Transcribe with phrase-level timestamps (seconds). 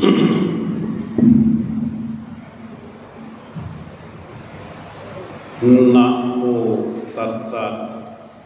[0.00, 6.42] นะโม
[7.16, 7.66] ตัสสะ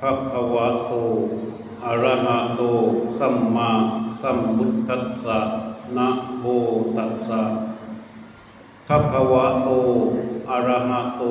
[0.00, 0.93] ภะคะวะโต
[1.84, 2.62] อะระหะโต
[3.18, 3.70] สัมมา
[4.20, 5.38] สัมพุทธัสสะ
[5.96, 6.09] นะ
[6.40, 6.45] โม
[6.96, 7.43] ตัสสะ
[8.89, 9.68] ภะคะวะโต
[10.50, 11.23] อะระหะโต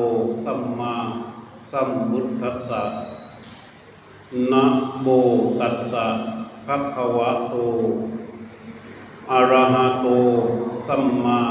[0.46, 0.96] สัมมา
[1.71, 2.82] สัมพุทธัสสะ
[4.52, 4.64] นะ
[5.02, 5.08] โม
[5.60, 6.05] ตัสสะ
[6.66, 7.55] ภะคะวะโต
[9.32, 10.07] อะระหะโต
[10.88, 11.42] สัมมา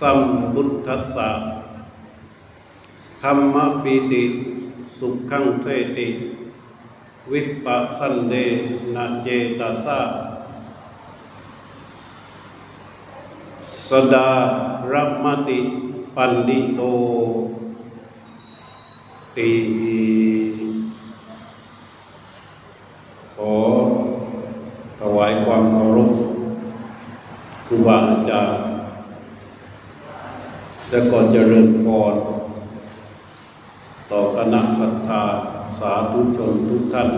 [0.00, 0.20] สัม
[0.52, 1.30] พุทธัสสะ
[3.22, 4.24] ธรรมปีติ
[4.98, 5.66] สุขังเส
[5.96, 6.08] ติ
[7.32, 8.34] วิปปัสสันเด
[8.94, 10.00] นะเจตสะ
[13.88, 14.30] สดา
[14.92, 15.58] รัมมติ
[16.16, 16.80] ปันดิโต
[19.36, 19.50] ติ
[23.36, 23.54] ขอ
[25.00, 26.10] ถวายความเคารพ
[27.66, 28.64] ครูบาอาจารย์
[30.96, 32.14] และก่อนเจริญพร
[34.10, 35.22] ต่อคณะศรัทธา
[35.78, 37.10] สาธุชนทุกท่าน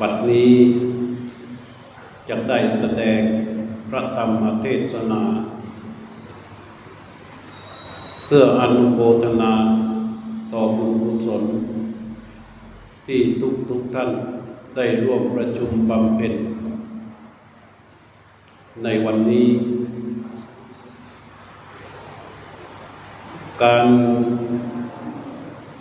[0.00, 0.52] บัดนี้
[2.28, 3.20] จะได้แสดง
[3.88, 5.22] พระธรรมเทศนา
[8.24, 9.52] เพื่ออนุโมทนา
[10.52, 11.42] ต่อบุญกุศล
[13.06, 14.10] ที่ทุกทุกท่าน
[14.76, 16.34] ได้ร่วมประชุมบำเพ็ญ
[18.84, 19.48] ในวันนี้
[23.62, 23.88] การ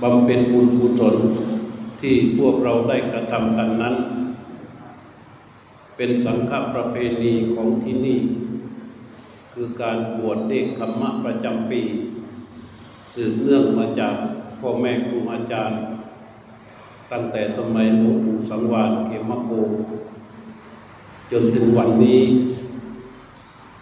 [0.02, 1.16] บำเพ็ญบุญกุศล
[2.02, 3.96] ที่พวกเราได้กระทำกันนั้น
[5.96, 8.20] เป็นสังฆประเพณีของที่นี่
[9.54, 11.82] คือการบวชเนกขมมะประจำปี
[13.16, 14.16] สืบเนื่องมาจาก
[14.60, 15.80] พ่อแม่ครูอาจารย์
[17.12, 19.52] ตั้งแต่สมัยหลวงปู่สังวานเขมโก
[21.32, 22.22] จนถึงวันนี้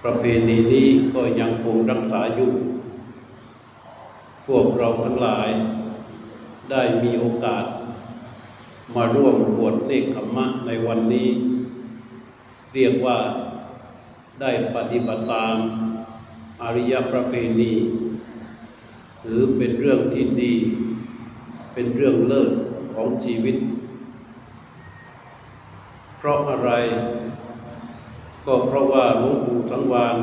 [0.03, 2.51] ประเพณีนี้ก็ยังคงรักษาอยู่
[4.53, 5.49] พวกเราทั้งหลาย
[6.71, 7.65] ได้มีโอกาส
[8.95, 11.29] มาร่วมบวชเนกขมมะในวันนี้
[12.73, 13.17] เรียกว่า
[14.41, 15.57] ได้ปฏิบัติตาม
[16.61, 17.73] อริยประเพณี
[19.23, 20.53] ถือเป็นเรื่องที่ดี
[21.73, 22.51] เป็นเรื่องเลิศ
[22.93, 23.55] ของชีวิต
[26.17, 26.71] เพราะอะไร
[28.45, 30.15] ก็เพราะว่าหลวงปู่สังวาน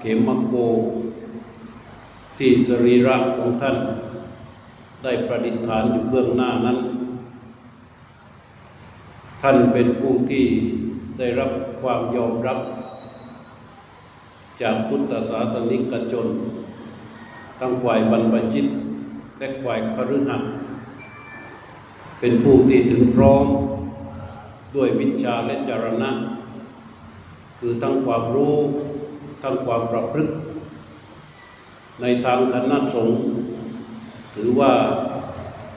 [0.00, 0.54] เขมโก
[2.38, 3.76] ที่สรีระของท่าน
[5.02, 6.78] ได้ประดิษฐานอยู่เบื้องหน้านั้น
[9.42, 10.44] ท่านเป็นผู้ที่
[11.18, 11.50] ได้รับ
[11.80, 12.58] ความยอมรับ
[14.60, 16.26] จากพุทธศาสนิกชน
[17.60, 18.66] ทั้งฝ่ายบรรพชิต
[19.38, 20.50] และฝ่ายคฤหัสถ์
[22.20, 23.46] เป็นผู้ที่ถึงพร้อม
[24.76, 26.10] ด้วยวิชาและจารณะ
[27.58, 28.56] คือทั้งความรู้
[29.42, 30.32] ทั้งความประพฤติ
[32.00, 33.18] ในทางคณะสงฆ์
[34.34, 34.72] ถือว่า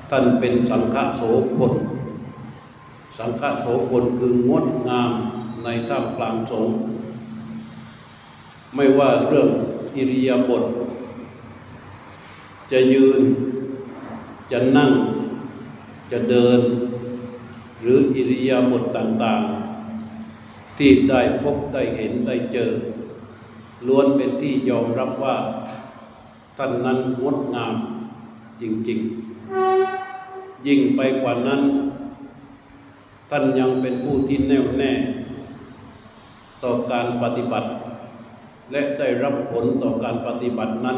[0.09, 1.21] ท่านเป็นสังฆโส
[1.57, 1.73] พล
[3.17, 5.11] สังฆโสพลคืองดงาม
[5.63, 6.75] ในท่ามกลางสงฆ์
[8.75, 9.49] ไม่ว่าเรื่อง
[9.95, 10.63] อิริยาบถ
[12.71, 13.21] จะยืน
[14.51, 14.91] จะนั่ง
[16.11, 16.59] จะเดิน
[17.81, 22.71] หรืออิริยาบถต่างๆ ที่ได้พบได้เห็นได้เจอ
[23.87, 25.35] ล้วนเป็นที่ยอมรับว่า
[26.57, 27.75] ท่านนั้นงดงาม
[28.62, 31.62] จริงๆ ยิ่งไปกว่านั้น
[33.29, 34.91] ท่านยังเป็นผู้ที่แน่วแน่
[36.63, 37.69] ต่อการปฏิบัติ
[38.72, 40.97] และได้รับผลต่อการปฏิบัตินั้น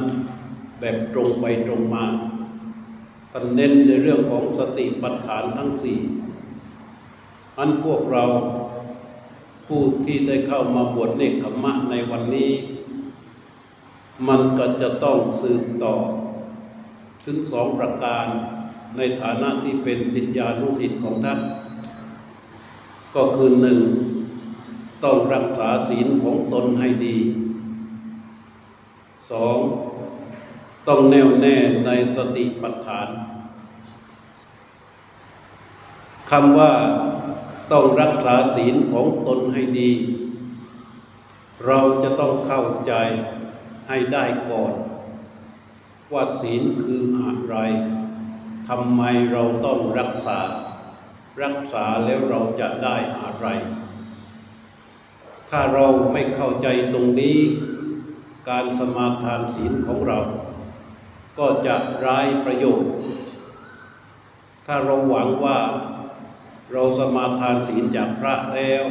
[0.80, 2.06] แบบตรงไปตรงมา
[3.32, 6.00] ท่านเน้นในเรื่องของสติปัฏฐานทั้งสี่
[7.60, 8.24] อันพวกเรา
[9.68, 12.52] ผู้ที่ได้เข้ามาบวชเนกขมมะในวันนี้
[14.28, 15.96] มันก็จะต้องสืบต่อ
[17.26, 18.26] ถึงสองประการ
[18.98, 21.40] ในฐานะที่เป็นสิทธิานุสิทธิ์ของท่าน
[23.16, 23.80] ก็คือหนึ่ง
[25.04, 27.18] ต้องรักษาศีลของตนให้ดี
[29.32, 29.58] สอง
[30.88, 31.56] ต้องแน่วแน่
[31.86, 33.08] ในสติปัฏฐาน
[36.32, 36.74] คำว่า
[37.72, 39.92] ต้องรักษาศีลของตนให้ดี
[41.66, 42.94] เราจะต้องเข้าใจ
[43.88, 44.74] ให้ได้ก่อน
[46.14, 47.56] ว่าศีลคืออะไร
[48.68, 49.02] ทำไม
[49.32, 50.40] เราต้องรักษา
[51.44, 53.48] รักษาแล้วเราจะได้อะไร
[55.50, 57.38] ถ้าเราไม่เข้าใจตรงนี้
[58.50, 60.20] การสมาทานศีลของเรา
[61.40, 62.92] ก็จะไร้ประโยชน์
[64.68, 65.60] ถ้าเราหวังว่า
[66.72, 68.84] เราสมาทานศีลจากพระแล้ว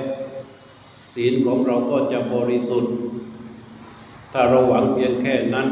[1.14, 2.94] ศีลของเราก็จะบริสุทธิ์
[4.32, 5.68] ถ้าเราหวังเพียงแค่นั้น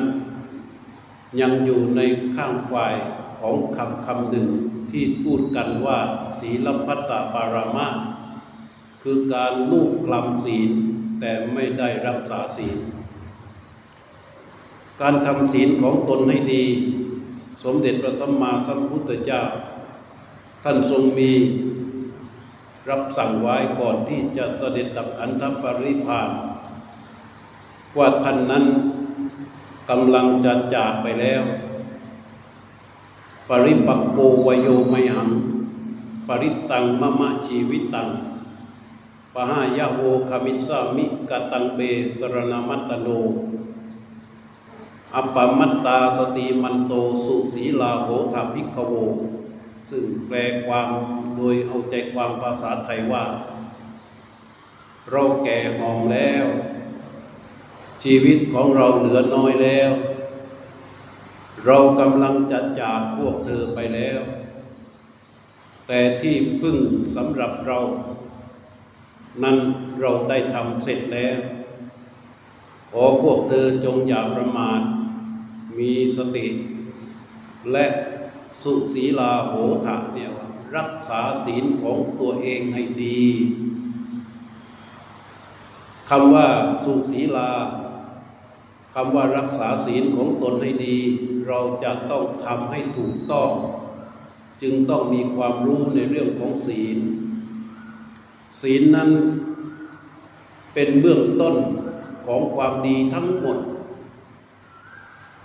[1.41, 2.01] ยังอยู่ใน
[2.37, 2.95] ข้างฝ่าย
[3.41, 4.49] ของคำคำหนึ่ง
[4.91, 5.99] ที่พูดกันว่า
[6.41, 7.89] ศีลพัตตปารามา
[9.03, 10.71] คือการลูกกลำศีล
[11.21, 12.79] แต่ไม่ได้รักษาศีล
[15.01, 16.65] การทำศีลของตนให้ดี
[17.62, 19.43] สมเด็จพระสัมมาสัมพุทธเจ้า
[20.65, 21.33] ท่านทรงมี
[22.91, 26.31] รับสั่งไว้ก่อนที่จะเสด็จดับขันธปริพาน
[27.98, 28.64] ว่าท่านนั้น
[29.90, 31.42] กำลังจะจากไปแล้ว
[33.48, 35.31] ปริปักโกวโยไมหัง
[36.28, 38.08] ปริตังมะมะชีวิตัง
[39.34, 41.81] ปหายะโวคามิสามิกตังเบ
[42.19, 43.08] สรณมัตตโน
[45.14, 46.92] อัปปมัตตาสติมันโต
[47.25, 48.94] สุสีลาโหทาภิกขโว
[49.90, 50.88] ซึ่งแปลความ
[51.37, 53.25] โดยเอาใจความภาษาไทยว่า
[55.10, 56.46] เราแก่หอมแล้ว
[58.05, 59.91] ชีวิตของเราเหลือน้อยแล้ว
[61.67, 64.20] เรากำลังจะจากพวกเธอไปแล้ว
[65.87, 66.79] แต่ที่พึ่ง
[67.17, 67.79] สำหรับเรา
[69.43, 69.56] นั้น
[70.00, 71.38] เราได้ทำเสร็จแล้ว
[72.91, 74.81] ขอพวกเธอจงอย่าประมาท
[75.79, 76.47] มีสติ
[77.73, 77.87] และ
[78.62, 79.55] สุศีลาโห
[79.87, 80.31] ทะเนี่ย
[80.76, 83.23] รักษาศีลของตัวเองให้ดี
[86.11, 86.49] คำว่า
[86.85, 87.50] สุศีลา
[88.94, 90.96] คำว่ารักษาศีลของตนให้ดี
[91.46, 93.50] เราจะต้องทำให้ถูกต้อง
[94.62, 96.98] จึงต้องมีความรู้ในเรื่องของศีล
[98.62, 99.10] ศีลนั้น
[100.75, 101.56] เป็นเบื้องต้น
[102.26, 103.58] ของความดีทั้งหมด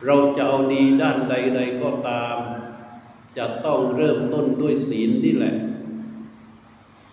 [0.06, 2.38] เราจะเอาดีด้านใด ๆก็ตาม
[3.38, 5.56] จะต้องเริ่มต้นด้วยศีลนี่แหละ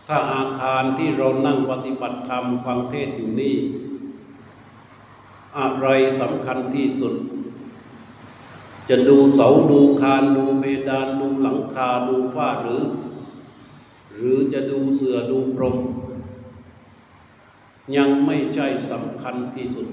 [0.08, 3.56] ถ้าอาคารที่เรานั่งปฏิบัติธรรมฟังเทศอยู่นี่
[5.58, 5.86] อะไร
[6.20, 7.14] สำคัญที่สุด
[8.88, 12.82] จะดูเสาดูคานดูเพดานดูหลังคาดูฝ้าหรือ
[14.14, 15.76] หรือจะดูเสือดูพรม
[17.96, 19.88] ยังไม่ใช่สำคัญที่สุด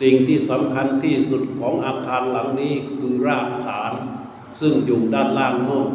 [0.00, 3.92] สิ่งที่สำคัญที่สุดของอาคารหลังนี้คือรากฐาน
[4.60, 5.88] ซึ่งอยู่ด้านล่างโน้น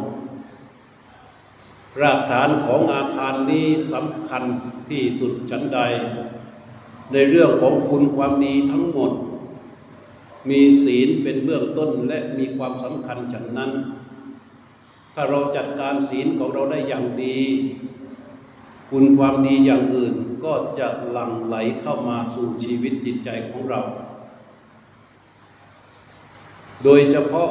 [2.01, 4.43] รากฐานของอาคารนี้สำคัญ
[4.89, 5.79] ที่สุดชั้นใด
[7.13, 9.11] ในเรื่องของคุณความดีทั้งหมด
[10.49, 13.71] มีศีลเป็นเบื้องต้นและมีความสำคัญฉันนั้น
[15.13, 17.39] ถ้าเราจัดการศีลของเราได้อย่างดี
[18.89, 20.13] คุณความดีอย่างอื่น
[20.43, 23.81] ก็จะหลั่งไหลเข้ามาสู่ชีวิตจิตใจของเรา
[26.83, 27.49] โดยเฉพาะ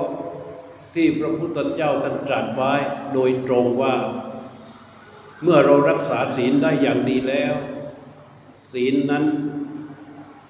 [0.95, 2.73] ที่พระพุทธเจ้าท่านตรัสไว้
[3.15, 3.95] โดยตรงว่า
[5.43, 7.55] เมื่อเรารักษาศีลได้อย่างดีแล้ว
[8.73, 9.25] ศีลนั้น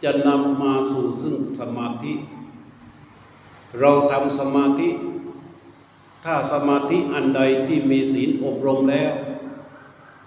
[0.04, 2.12] จะนำมาสู่ซึ่งสมาธิ
[3.80, 4.88] เราทำสมาธิ
[6.24, 9.12] ถ้าสมาธิอันใดที่มีศีลอบรมแล้ว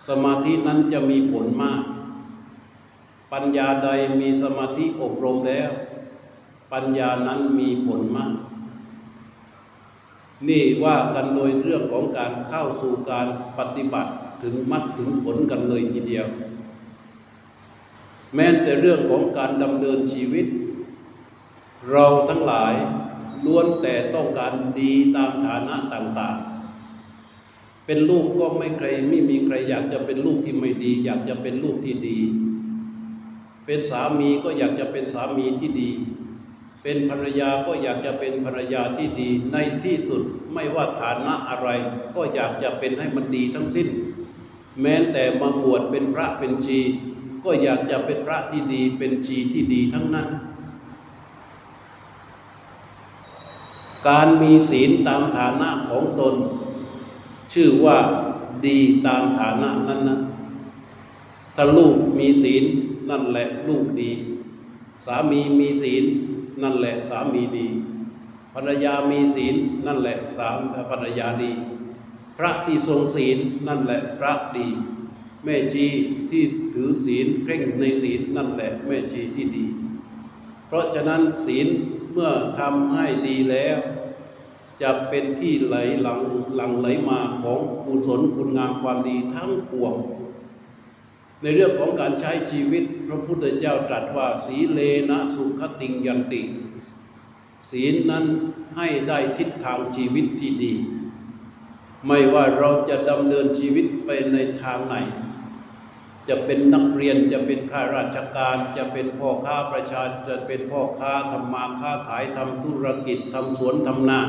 [0.08, 1.84] สมาธินั้นจะมีผลมาก
[3.34, 3.90] ปัญญาใด
[4.20, 5.72] มีสมาธิอบรมแล้ว
[6.74, 8.34] ปัญญานั้นมีผลมาก
[10.48, 13.28] นี่ว่ากันโดยเรื่องของการเข้าสู่การ
[13.58, 14.12] ปฏิบัติ
[14.44, 16.28] ถึงมรรคถึงผลกันเลยทีเดียว
[18.36, 20.46] แม้แต่เรื่องของการดำเนินชีวิต
[21.92, 22.74] เราทั้งหลาย
[23.46, 32.20] ล้วนแต่ต้องการดีตามฐานะต่างๆ เป็นลูกก็ไม่ใครไม่มีใครอยากจะเป็นลูกที่ไม่ดี อยากจะเป็นลูกที่ดี
[33.66, 35.92] เป็นสามีก็อยากจะเป็นสามีที่ดี
[36.84, 40.22] เป็นภรรยาก็อยากจะเป็นภรรยาที่ดี ในที่สุด
[40.54, 41.70] ไม่ว่าฐานะอะไร
[42.16, 43.88] ก็อยากจะเป็นให้มันดีทั้งสิ้น
[44.82, 46.80] แม้แต่มาบวชเป็นพระเป็นชี
[47.48, 50.30] ก็อยากจะเป็นพระที่ดีเป็นชีที่ดีทั้งนั้น
[54.08, 56.36] การมีศีลตามฐานะของตน
[57.54, 58.00] ชื่อว่า
[58.66, 60.20] ดีตามฐานะนั้นนะ
[61.56, 62.64] ถ้าลูกมีศีล
[63.10, 64.12] นั่นแหละลูกดี
[65.06, 66.04] สามีมีศีล
[66.62, 67.68] นั่นแหละสามีดี
[68.54, 70.58] ภรรยามีศีลนั่นแหละสาม
[70.92, 71.52] ภรรยาดี
[72.38, 73.38] พระที่ทรงศีล
[73.68, 74.68] นั่นแหละพระดี
[75.44, 75.88] แม่ชี
[76.30, 79.66] ที่ถือศีลเคร่งในศีลนั่นแหละแม่ชีที่ดี
[80.68, 81.68] เพราะฉะนั้นศีล
[82.12, 83.78] เมื่อทำให้ดีแล้ว
[84.82, 86.22] จะเป็นที่ไหลหลัง
[86.56, 89.94] หลังไหลมาของกุศลคุณงามความดีทั้งปวง
[91.42, 94.80] ในเรื่องของการใช้ชีวิตพระพุทธเจ้าตรัสว่า สีเล
[95.10, 96.42] นะสุขติงยันติ
[97.70, 98.26] ศีลนั้น
[98.78, 100.74] ให้ได้ทิศทางชีวิตที่ดี
[102.08, 104.96] ไม่ว่าเราจะดำเนินชีวิตไปในทางไหน
[106.30, 114.20] จะเป็นนักเรียนจะเป็นข้าราชการ จะเป็นพ่อค้าประชาจะเป็นพ่อค้าทำมาค้าขายทำธุรกิจทำสวนทำนา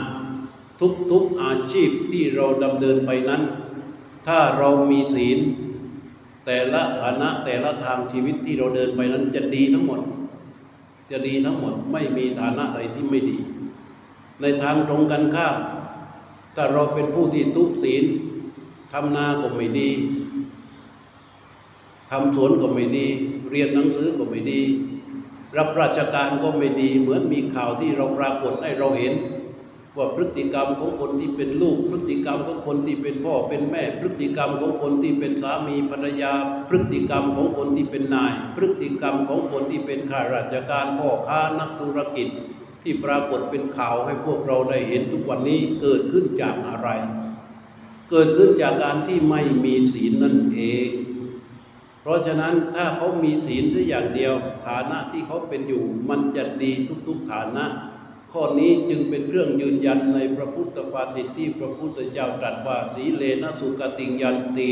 [1.10, 3.42] ทุกๆอาชีพที่เราดำเนินไปนั้น
[4.26, 5.38] ถ้าเรามีศีล
[6.46, 10.00] แต่ละฐานะแต่ละทางชีวิตที่เราเดินไปนั้นจะดีทั้งหมด
[11.10, 13.38] จะดีทั้งหมดไม่มีฐานะใดที่ไม่ดี
[14.40, 15.56] ในทางตรงกันข้าม
[16.56, 18.04] ถ้าเราเป็นผู้ที่ทุศีล
[18.92, 19.90] ทำนาก็ไม่ดี
[22.10, 23.06] ทำสวนก็ไม่ดี
[23.50, 24.60] เรียนหนังสือก็ไม่ดี
[25.56, 29.14] รับราชการก็ไม่ดี เหมือนมีข่าวที่เราปรากฏให้เราเห็น
[29.96, 36.32] ว่าพฤติกรรมของคนที่เป็นลูก พฤติกรรมของคนที่เป็นพ่อเป็นแม่ พฤติกรรมของคนที่เป็นสามีภรรยา
[36.68, 42.28] พฤติกรรมของคนที่เป็นนาย พฤติกรรมของคนที่เป็นข้าราชการพ่อค้านักธุรกิจ
[42.82, 46.88] ที่ปรากฏเป็นข่าวให้พวกเราได้เห็นทุกวันนี้เกิดขึ้นจากอะไร
[48.10, 50.88] เกิดขึ้นจากการที่ไม่มีศีลนั่นเอง
[52.02, 54.34] เพราะฉะนั้นถ้าเขามีศีลสักอย่างเดียว
[54.66, 56.72] ฐานะที่เขาเป็นอยู่มันจะดี
[57.06, 57.64] ทุกๆฐานะ
[58.32, 64.70] ข้อนี้จึงเป็นเรื่องยืนยันในพระพุทธภาษิตที่พระพุทธเจ้าตรัสว่าสีเลนะสุกติยันตี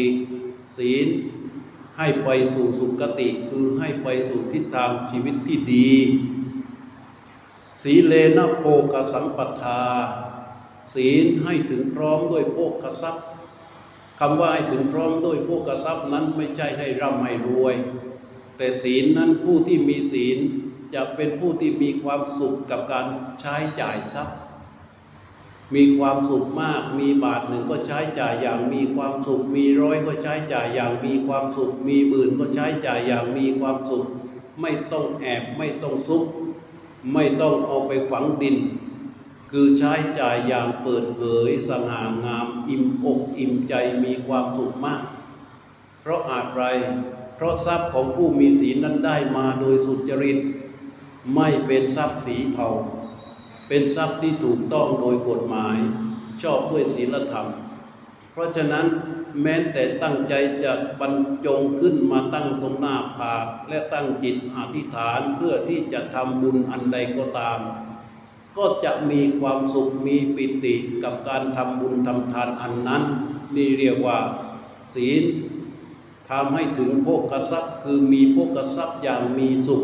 [0.76, 1.09] ศีล
[1.99, 5.92] ให้ไปสู่สุกติคือให้ไปสู่ทิศทางชีวิตที่ดี
[7.83, 9.83] สีเลนะโภกสัมปทา
[10.95, 13.26] ศีลให้ถึงพร้อมด้วยโภคทรัพย์
[14.18, 17.75] คำว่าให้ถึงพร้อมด้วยโภคทรัพย์นั้นไม่ใช่ให้ร่ำให้รวย
[18.56, 20.38] แต่ศีลนั้นผู้ที่มีศีล
[20.94, 23.06] จะเป็นผู้ที่มีความสุขกับการ
[23.40, 24.37] ใช้จ่ายทรัพย์
[25.75, 34.04] มีความสุขมาก มีบาทหนึ่งก็ใช้จ่ายอย่างมีความสุข มีร้อยก็ใช้จ่ายอย่างมีความสุข มีหมื่นก็ใช้จ่ายอย่างมีความสุข
[34.61, 36.25] ไม่ต้องแอบไม่ต้องซุก
[37.12, 38.56] ไม่ต้องเอาไปฝังดิน
[39.50, 43.74] คือใช้จ่ายอย่างเปิดเผยสง่างาม อิ่มอกอิ่มใจ
[44.04, 45.02] มีความสุขมาก
[46.00, 46.64] เพราะอาจไร
[47.34, 50.38] เพราะทรัพย์ของผู้มีศีลนั้นได้มาโดยสุจริต
[51.34, 52.68] ไม่เป็นทรัพย์สีเทา
[53.68, 55.76] เป็นทรัพย์ที่ถูกต้องโดยกฎหมาย
[56.42, 57.46] ชอบด้วยศีลธรรม
[58.32, 58.86] เพราะฉะนั้น
[59.42, 60.34] แม้แต่ตั้งใจ
[60.64, 61.12] จะบรร
[61.46, 67.58] จงขึ้นมาตั้งตรงหน้าผากและตั้งจิตอธิษฐานเพื่อที่จะทำบุญอันใดก็ตาม
[68.56, 73.02] ก็จะมีความสุขมีปิติกับการทำบุญทำทานอันนั้น
[73.56, 74.18] นี่เรียกว่า
[74.94, 75.22] ศีล
[76.30, 79.82] ทำให้ถึงโภคทรัพย์คือมีโภคทรัพย์อย่างมีสุข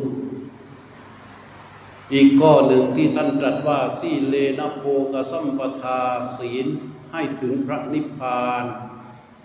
[2.12, 6.00] อีกข้อหนึ่งที่ท่านตรัสว่าสีเลนะโภกสัมปทา
[6.38, 6.67] ศีล
[7.12, 8.64] ให้ถึงพระนิพพาน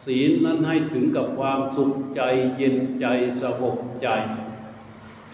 [0.03, 2.21] ศีลนั้นให้ถึงกับความสุขใจ
[2.57, 3.05] เย็นใจ
[3.41, 4.07] สงบใจ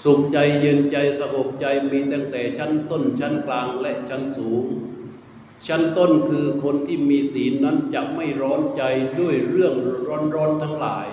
[0.03, 4.65] สุขใจเย็นใจสงบใจมีตั้งแต่ชั้นต้นชั้นกลางและชั้นสูง
[5.67, 8.83] ชั้นต้นคือคนที่มีศีลนั้นจะไม่ร้อนใจ
[9.19, 9.75] ด้วยเรื่อง
[10.35, 11.07] ร้อนๆทั้งหลาย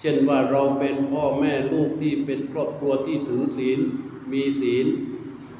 [0.00, 3.78] เช่นว่าเราเป็นพ่อแม่ลูกที่เป็นครอบครัวที่ถือศีล
[4.32, 4.86] มีศีล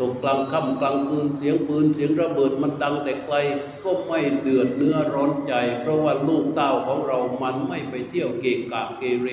[0.00, 3.37] ตกกลางค่ำกลางคืนเสียงปืนเสียงระเบิดมันดังแต่ไกล
[3.85, 9.28] ก็ไม่เดือดเนื้อร้อนใจ เพราะว่าลูกเต้าของเรามันไม่ไปเที่ยวเกะกะเกเร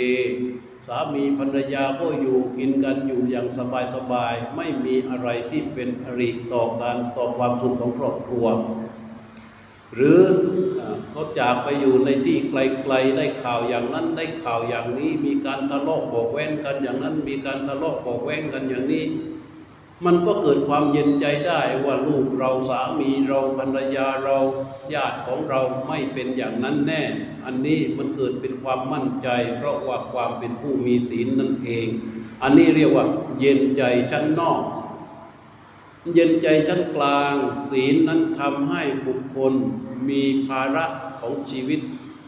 [0.87, 8.45] สามีภรรยาก็อยู่กินกันอยู่อย่างสบายสบายๆไม่มีอะไรที่เป็นอริต่อการต่อความสุขของครอบครัว
[9.95, 10.21] หรือ
[11.11, 19.03] เขาจากไปอยู่ในที่ไกลๆได้ข่าวอย่างนั้นได้ข่าวอย่างนี้ มีการทะเลาะเบอกแว้งกันอย่างนั้น มีการทะเลาะเบอกแว้งกันอย่างนี้
[20.05, 24.37] มันก็เกิดความเย็นใจได้ว่าลูกเราสามีเราภรรยาเรา
[24.93, 27.03] ญาติของเราไม่เป็นอย่างนั้นแน่
[27.45, 31.87] อันนี้มันเกิดเป็นความมั่นใจ เพราะว่าความเป็นผู้มีศีลนั่นเอง
[32.43, 33.05] อันนี้เรียกว่า
[33.39, 34.61] เย็นใจชั้นนอก
[36.13, 37.35] เย็นใจชั้นกลาง
[37.69, 39.53] ศีลนั้นทำให้บุคคล
[40.09, 40.85] มีภาระ
[41.19, 41.79] ของชีวิต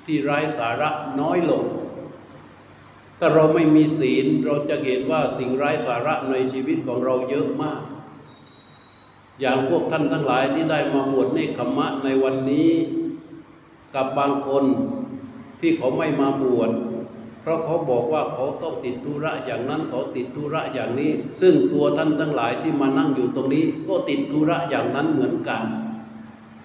[0.06, 1.64] ที่ไร้สาระน้อยลง
[3.20, 7.84] ถ้าเราไม่มีศีลเราจะเห็นว่าสิ่งไร้สาระในชีวิตของเราเยอะมาก
[9.40, 12.72] อย่างพวกท่านทั้งหลายที่ได้มาบวชเนคขมมะในวันนี้
[13.96, 14.66] กับบางคน
[15.60, 16.72] ที่เขาไม่มาบวช
[17.42, 21.12] เพราะเขาบอกว่าเขาต้องติดธุระอย่างนั้นเขาติดธุระอย่างนี้
[21.42, 25.64] ซึ่งตัวท่านทั้งหลายที่มานั่งอยู่ตรงนี้ ก็ติดธุระอย่างนั้นเหมือนกัน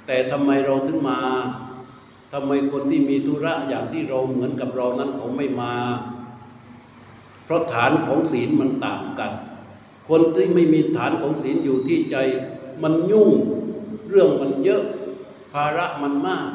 [0.06, 1.18] แต่ทำไมเราถึงมา
[2.32, 5.75] ทำไมคนที่มีธุระอย่างที่เราเหมือนกับเรานั้นเขาไม่มา
[7.45, 9.33] เพราะฐานของศีลมันต่างกัน
[10.09, 12.17] คนที่ไม่มีฐานของศีลอยู่ที่ใจ
[12.83, 13.31] มันยุ่ง
[14.09, 14.83] เรื่องมันเยอะ
[15.53, 16.49] ภาระมันมาก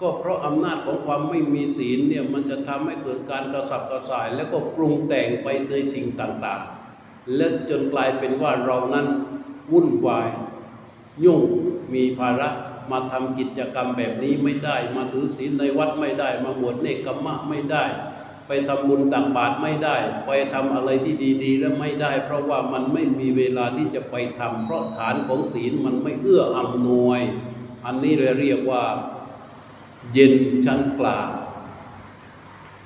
[0.00, 9.06] ก็เพราะอำนาจของความไม่มีศีลเนี่ยมันจะทำให้เกิดการกระสับกระส่าย แล้วก็ปรุงแต่งไปในสิ่งต่างๆ และจนกลายเป็นว่าเรานั้น
[9.72, 10.28] วุ่นวาย
[11.24, 11.40] ยุ่ง
[11.94, 12.48] มีภาระ
[12.90, 17.84] มาทำกิจกรรมแบบนี้ไม่ได้ มาถือศีลในวัดไม่ได้ มาบวชเนกขมมะไม่ได้
[18.46, 27.20] ไปทำบุญตักบาตรไม่ได้ ไปทำอะไรที่ดีๆ แล้วไม่ได้ เพราะว่ามันไม่มีเวลาที่จะไปทำเพราะฐานของศีลมันไม่เอื้ออำนวย
[27.84, 28.84] อันนี้เลยเรียกว่า
[30.12, 30.34] เย็น
[30.64, 31.28] ชั้นกลาง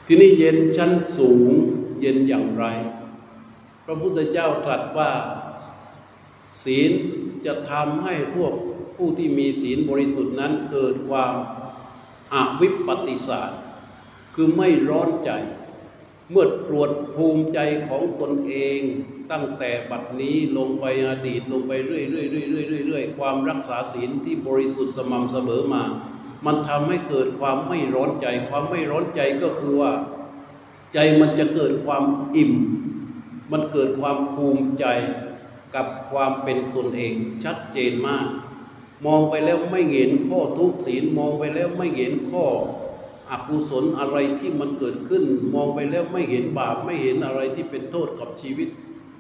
[0.06, 1.50] ที่นี้เย็นชั้นสูง
[2.00, 2.64] เย็นอย่างไร
[3.84, 5.10] พระพุทธเจ้าตรัสว่า
[6.64, 6.90] ศีล
[7.46, 8.54] จะทำให้พวก
[8.96, 11.34] ผู้ที่มีศีลบริสุทธิ์นั้นเกิดความ
[12.34, 13.50] อวิปปติสาร
[14.34, 15.30] คือไม่ร้อนใจ
[16.30, 17.58] เมื่อตรวจภูมิใจ
[17.88, 18.80] ของตนเอง
[19.32, 22.24] ตั้งแต่บัดนี้ลงไปอดีตลงไปเรื่อยๆเรื่อ
[22.82, 25.82] ยๆเรื่อยๆความรักษาศีลที่บริสุทธิ์สม่ำเสมอมา
[26.46, 29.92] มันทำให้เกิดความไม่ร้อนใจ ความไม่ร้อนใจก็คือว่า
[30.94, 32.04] ใจมันจะเกิดความ
[32.36, 32.52] อิ่ม
[33.52, 34.84] มันเกิดความภูมิใจ
[35.74, 37.12] กับความเป็นตนเอง
[37.44, 38.26] ชัดเจนมาก
[39.06, 42.44] มองไปแล้วไม่เห็นข้อทุกศีลมองไปแล้วไม่เห็นข้อ
[43.30, 48.68] อกุศลอะไรที่มันเกิดขึ้น มองไปแล้วไม่เห็นบาปไม่เห็นอะไรที่เป็นโทษกับชีวิต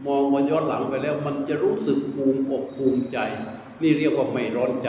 [0.06, 3.18] มองมาย้อนหลังไปแล้ว มันจะรู้สึกภูมิอกภูมิใจ
[3.82, 4.88] นี่เรียกว่าไม่ร้อนใจ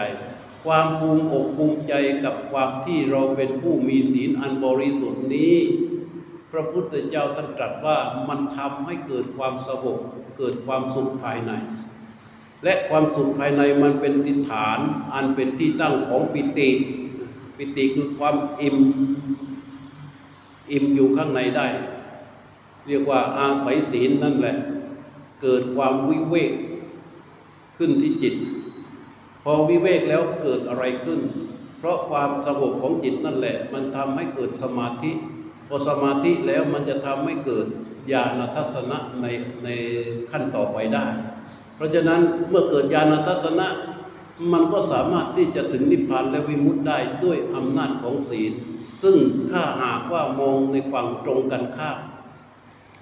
[0.66, 1.94] ความภูมิอกภูมิใจ
[2.26, 5.56] กับความที่เราเป็นผู้มีศีลอันบริสุทธิ์นี้
[6.52, 7.98] พระพุทธเจ้าท่านตรัสว่า
[8.30, 10.00] มันทำให้เกิดความสงบ
[10.38, 11.52] เกิดความสุขภายใน
[12.64, 14.80] และความสุขภายในมันเป็นติฐาน
[15.14, 16.70] อันเป็นที่ตั้งของปิติ
[17.64, 18.78] ปิติคือความอิ่ม
[20.72, 21.68] อิ่มอยู่ข้างในได้
[22.88, 24.56] เรียกว่าอาศัยศีลนั่นแหละ
[25.42, 26.54] เกิดความวิเวก
[27.78, 28.36] ขึ้นที่จิต
[29.44, 31.20] พอวิเวกแล้วเกิดอะไรขึ้น
[31.78, 35.12] เพราะความสงบของจิตนั่นแหละ มันทำให้เกิดสมาธิ
[35.68, 37.68] พอสมาธิแล้วมันจะทำให้เกิด
[38.12, 39.26] ญาณทัศนะใน
[39.64, 39.70] ใน
[40.32, 41.06] ขั้นต่อไปได้
[41.76, 43.68] เพราะฉะนั้นเมื่อเกิดญาณทัศนะ
[44.52, 48.52] มันก็สามารถที่จะถึงนิพพานและวิมุตติได้ด้วยอำนาจของศีล
[49.02, 49.18] ซึ่ง
[49.52, 52.00] ถ้าหากว่ามองในฝั่งตรงกันข้าม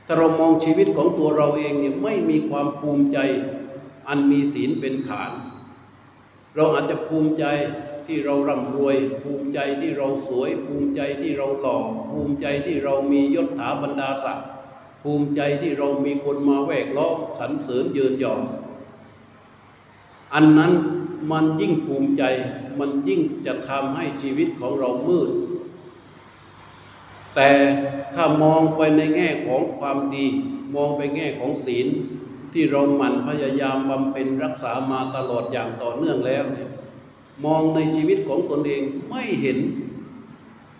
[0.05, 3.17] ถ้าเรามองชีวิตของตัวเราเองเนี่ยไม่มีความภูมิใจ
[4.07, 5.31] อันมีศีลเป็นฐาน
[6.55, 7.45] เราอาจจะภูมิใจ
[8.05, 11.77] ที่เราร่ำรวย ภูมิใจที่เราสวย ภูมิใจที่เราหล่อ
[12.09, 14.47] ภูมิใจที่เรามียศถาบรรดาศักดิ์
[15.03, 18.35] ภูมิใจที่เรามีคนมาแวกล้อมสรรเสริญเยินยอ
[20.33, 20.71] อันนั้น
[21.31, 22.23] มันยิ่งภูมิใจ
[22.79, 25.29] มันยิ่งจะทำให้ชีวิตของเรามืด
[27.35, 27.51] แต่
[28.13, 30.25] ถ้ามองไปในแง่ของความดี
[30.75, 31.87] มองไปแง่ของศีล
[32.53, 36.69] ที่เราหมั่นพยายามบำเพ็ญรักษามาตลอดอย่างต่อเนื่องแล้วเนี่ย
[37.45, 39.57] มองในชีวิตของตนเองไม่เห็น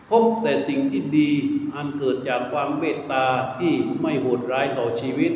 [0.10, 1.30] พบแต่สิ่งที่ดี
[1.76, 3.26] อันเกิดจากความเมตตา
[3.58, 5.32] ที่ไม่โหดร้ายต่อชีวิต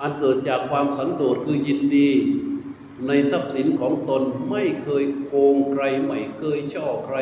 [0.00, 2.08] อันเกิดจากความสันโดษคือยินดี
[3.06, 7.16] ในทรัพย์สินของตนไม่เคยโกงใคร ไม่เคยช่อใคร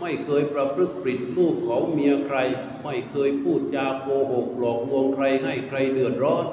[0.00, 2.38] ไม่เคยประพฤติปิดลูกเขาเมียใคร
[2.84, 6.46] ไม่เคยพูดจาโกหกหลอกลวงใครให้ใครเดือดร้อน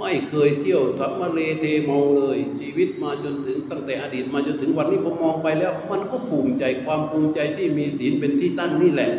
[0.00, 9.10] ไม่เคยเที่ยวสัมมาเลเทเมาเลย ชีวิตมาจนถึงตั้งแต่อดีตมาจนถึงวันนี้ผมมองไปแล้ว มันก็ภูมิใจความภูมิใจที่มีศีลเป็นที่ตั้งนี่แหละ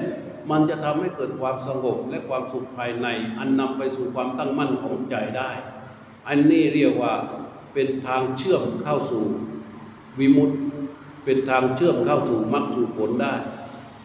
[0.51, 3.08] มันจะทำให้เกิดความสงบและความสุขภายใน
[3.39, 5.51] อันนำไปสู่ความตั้งมั่นของใจได้
[6.28, 7.13] อันนี้เรียกว่า
[7.76, 9.24] เป็นทางเชื่อมเข้าสู่
[10.20, 10.56] วิมุตติ
[11.26, 13.34] เป็นทางเชื่อมเข้าสู่มรรคสู่ผลได้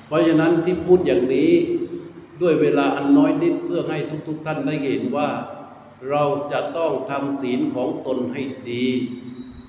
[0.07, 1.51] เพราะฉะนั้นที่พูดอย่างนี้
[2.43, 5.29] ด้วยเวลาอันน้อยนิดเพื่อให้ทุกๆทท่านได้เห็นว่า
[6.11, 8.87] เราจะต้องทำศีลของตนให้ดี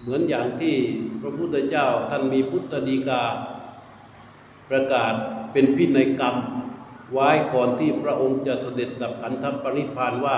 [0.02, 0.76] เหมือนอย่างที่
[1.22, 3.24] พระพุทธเจ้าท่านมีพุทธดีกา
[4.70, 5.14] ประกาศ
[5.52, 6.36] เป็นพินัยกรรม
[7.12, 10.38] ไว้ก่อนที่พระองค์จะเสด็จดับขันธปรินิพพานว่า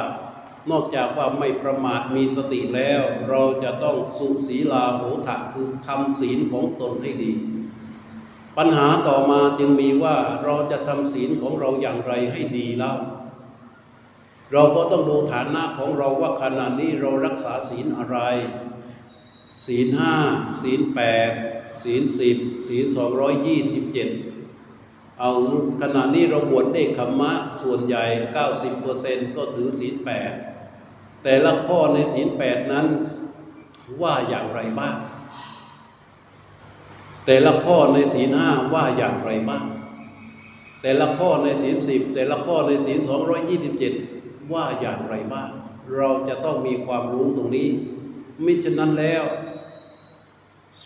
[0.71, 7.34] นอกจากว่าไม่ประมาทมีสติแล้ว เราจะต้องสุศีลาโหถะคือทำศีลของตนให้ดี
[8.58, 12.97] ปัญหาต่อมาจึงมีว่าเราจะทำศีลของเราอย่างไรให้ดีแล้ว
[14.52, 18.17] เราก็ต้องดูฐานะของเราว่าขณะนี้เรารักษาศีลอะไร
[19.65, 20.15] ศีลห้า
[20.62, 21.32] ศีลแปด
[21.84, 24.10] ศีลสิบศีลสองร้อยยี่สิบเจ็ด
[25.19, 25.32] เอา
[25.82, 28.06] ขณะนี้เราบวชเนคขมมะส่วนใหญ่
[28.67, 30.32] 90%ก็ถือศีลแปด
[31.23, 32.88] แต่ละข้อในศีลแปดนั้น
[34.01, 34.95] ว่าอย่างไรบ้าง
[37.25, 39.65] แต่ละข้อในศีลห้าว่าอย่างไรบ้าง
[40.81, 43.93] แต่ละข้อในศีลสิบแต่ละข้อในศีลสองร้อยยี่สิบเจ็ด
[44.53, 45.49] ว่าอย่างไรบ้าง
[45.95, 47.69] เราจะต้องมีความรู้ตรงนี้
[48.45, 49.23] มิฉะนั้นแล้ว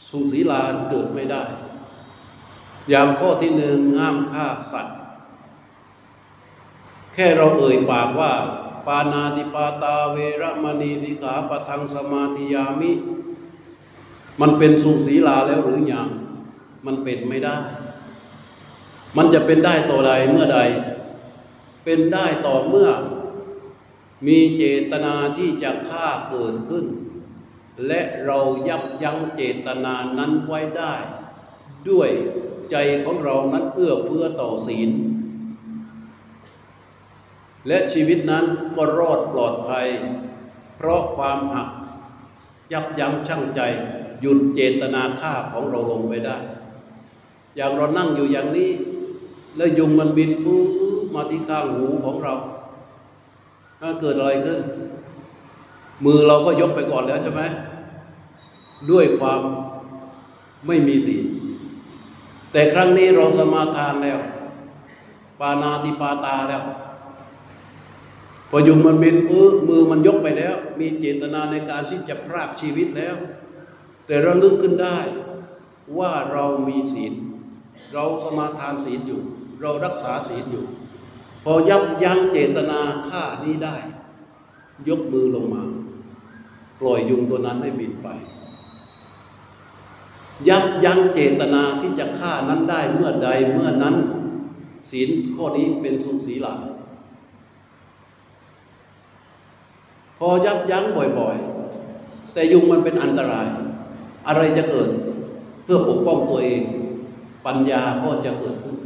[0.10, 1.43] สุศีลาเกิดไม่ได้
[2.89, 4.97] อย่างข้อที่หนึ่งห้ามฆ่าสัตว์
[7.13, 8.32] แค่เราเอ่ยปากว่า
[8.88, 12.91] ปานาติปาตาเวรมณีสิกขาปทังสมาธิยามิ
[14.41, 16.08] มันเป็นสุศีลาแล้วหรือยัง
[16.86, 17.58] มันเป็นไม่ได้
[19.17, 22.89] มันจะเป็นได้ต่อใดเมื่อใดเเป็นได้ต่อเมื่อ
[24.28, 26.86] มีเจตนาที่จะฆ่าเกิดขึ้น
[27.88, 30.93] และเรายับยั้งเจตนานั้นไว้ได้
[31.89, 32.10] ด้วย
[32.71, 34.89] ใจของเรานั้นเอื้อเฟื้อต่อศีล
[37.67, 39.88] และชีวิตนั้นก็รอดปลอดภัย
[40.77, 41.69] เพราะความหัก
[42.71, 43.62] ยับยั้งชั่งใจ
[44.21, 46.38] หยุดเจตนาฆ่าของเราลงไปได้
[47.56, 48.71] อย่างเรานั่งอยู่อย่างนี้
[49.58, 50.62] แล้วยุงมันบินปุ๊
[51.13, 52.34] มาที่ข้างหูของเรา
[53.80, 54.60] ถ้าเกิดอะไรขึ้น
[56.06, 57.41] มือเราก็ยกไปก่อนแล้วใช่ไหม
[58.91, 59.41] ด้วยความ
[60.67, 61.25] ไม่มีศีล
[62.51, 64.19] แต่ครั้งนี้เราสมาทานแล้ว
[65.39, 66.63] ปานาติปาตาแล้ว
[68.49, 73.15] พอยุงมันบินปื้อมือมันยกไปแล้ว มีเจตนาในการที่จะพรากชีวิตแล้ว
[74.07, 74.99] แต่เราลึกขึ้นได้
[75.99, 77.13] ว่าเรามีศีล
[77.93, 79.21] เราสมาทานศีลอยู่
[79.62, 80.65] เรารักษาศีลอยู่
[81.43, 82.79] พอยับยั้งเจตนา
[83.10, 83.77] ฆ่านี้ได้
[84.88, 85.63] ยกมือลงมา
[86.79, 88.07] ปล่อยยุงตัวนั้นให้บินไป
[90.47, 93.95] ยับยั้งเจตนาที่จะฆ่านั้นได้เมื่อใดเมื่อนั้น
[94.89, 96.55] ศีลข้อนี้เป็นสุศีลา
[100.17, 100.84] พอยับยั้ง
[101.19, 103.47] บ่อยๆ แต่ยุงมันเป็นอันตราย
[104.27, 104.89] อะไรจะเกิด
[105.63, 106.62] เพื่อปกป้องตัวเอง
[107.45, 108.77] ปัญญาก็จะเกิดขึ้น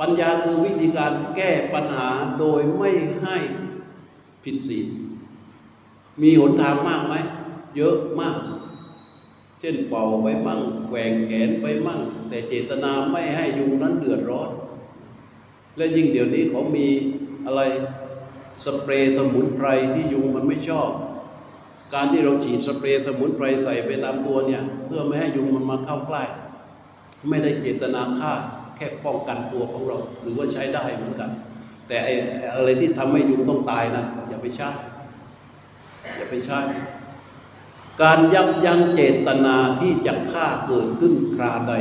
[0.00, 2.90] ปัญญาคือวิธีการแก้ปัญหาโดยไม่
[3.22, 3.36] ให้
[4.44, 4.86] ผิดศีล
[6.22, 7.14] มีหนทางมากไหม
[7.76, 8.36] เยอะมาก
[9.60, 14.50] เช่นเป่าไปมั่งแหว่งแขนไปมั่ง แต่เจตนาไม่ให้ยุงนั้นเดือดร้อน
[15.76, 16.86] และยิ่งเดี๋ยวนี้เขามี
[17.46, 17.60] อะไร
[18.64, 20.90] สเปรย์สมุนไพรที่ยุงมันไม่ชอบ
[21.94, 26.22] การที่เราฉีดสเปรย์สมุนไพรใส่ไปตามตัวเนี่ย เพื่อไม่ให้ยุงมันมาเข้าใกล้
[27.28, 28.32] ไม่ได้เจตนาฆ่า
[28.76, 31.30] แค่ป้องกันตัวของเราถือว่าใช้ได้เหมือนกัน
[31.88, 32.08] แต่ไอ
[32.56, 34.70] อะไรที่ทำให้ยุงต้องตายนะอย่าไปใช้
[36.16, 36.60] อย่าไปใช้
[38.02, 41.72] การยับยั้งเจตนาที่จะฆ่าเกิดขึ้นคราใด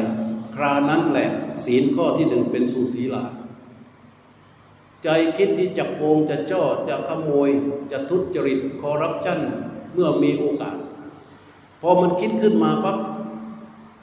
[0.56, 1.30] ครานั้นแหละ
[1.66, 3.24] ศีลข้อที่หนึ่งเป็นสุศีลา
[5.04, 7.50] ใจคิดที่จะโกงจะจ้อจะขโมย
[7.92, 9.40] จะทุจริตคอร์รัปชัน
[9.94, 10.78] เมื่อมีโอกาส
[11.82, 12.98] พอมันคิดขึ้นมาปั๊บ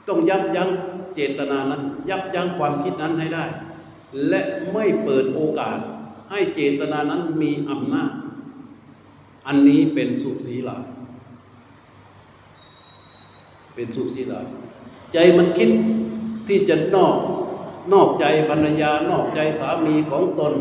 [0.07, 0.69] ต้องยับยั้ง
[1.15, 3.45] เจตนานั้น ยับยั้งความคิดนั้นให้ได้
[4.27, 4.41] และ
[4.73, 5.77] ไม่เปิดโอกาส
[6.31, 8.11] ให้เจตนานั้นมีอำนาจ
[9.47, 10.77] อันนี้เป็นสุศีหลา
[13.75, 14.39] เป็นสุศีหลา
[15.13, 15.69] ใจมันคิด
[16.47, 17.17] ที่จะนอก
[17.93, 20.53] นอกใจภรรยานอกใจสามีของตน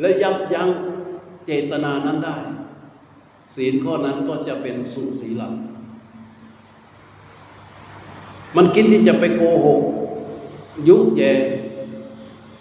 [0.00, 0.70] และยับยั้ง
[1.46, 2.36] เจตนานั้นได้
[3.54, 5.50] ศีลข้อนั้นก็จะเป็นสุศีลา
[8.56, 9.80] มันคิดที่จะไปโกหก
[10.88, 11.32] ยุแย่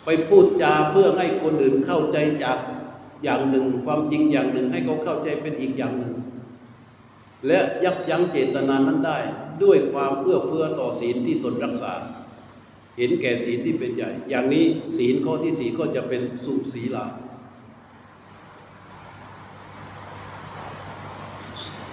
[0.05, 2.57] ไปพูดจาเพื่อให้คนอื่นเข้าใจจาก
[3.23, 6.13] อย่างหนึ่ง ความจริงอย่างหนึ่งให้เขาเข้าใจเป็นอีกอย่างหนึ่ง
[7.47, 9.19] และยับยั้งเจตนานั้นได้
[9.63, 11.93] ด้วยความเพื่อเพื่อต่อศีลที่ตนรักษา
[12.97, 17.05] เห็นแก่ศีลที่เป็นใหญ่ อย่างนี้ศีลข้อที่สี่ก็จะเป็นสุศีลา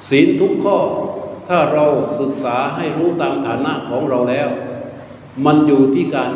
[0.08, 0.78] ศีลทุกข้อ
[1.48, 1.84] ถ้าเรา
[2.20, 4.48] ศึกษาให้รู้ตามฐานะของเราแล้ว
[5.44, 6.32] มันอยู่ที่การ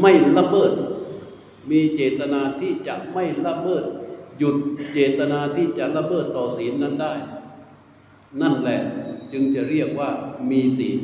[0.00, 0.72] ไม่ละเมิด
[1.70, 3.84] มีเจตนาที่จะไม่ละเมิด
[4.38, 4.56] หยุด
[4.92, 7.14] เจตนาที่จะละเมิดต่อศีลนั้นได้
[8.40, 8.80] นั่นแหละ
[9.32, 10.10] จึงจะเรียกว่า
[10.50, 10.98] มีศีล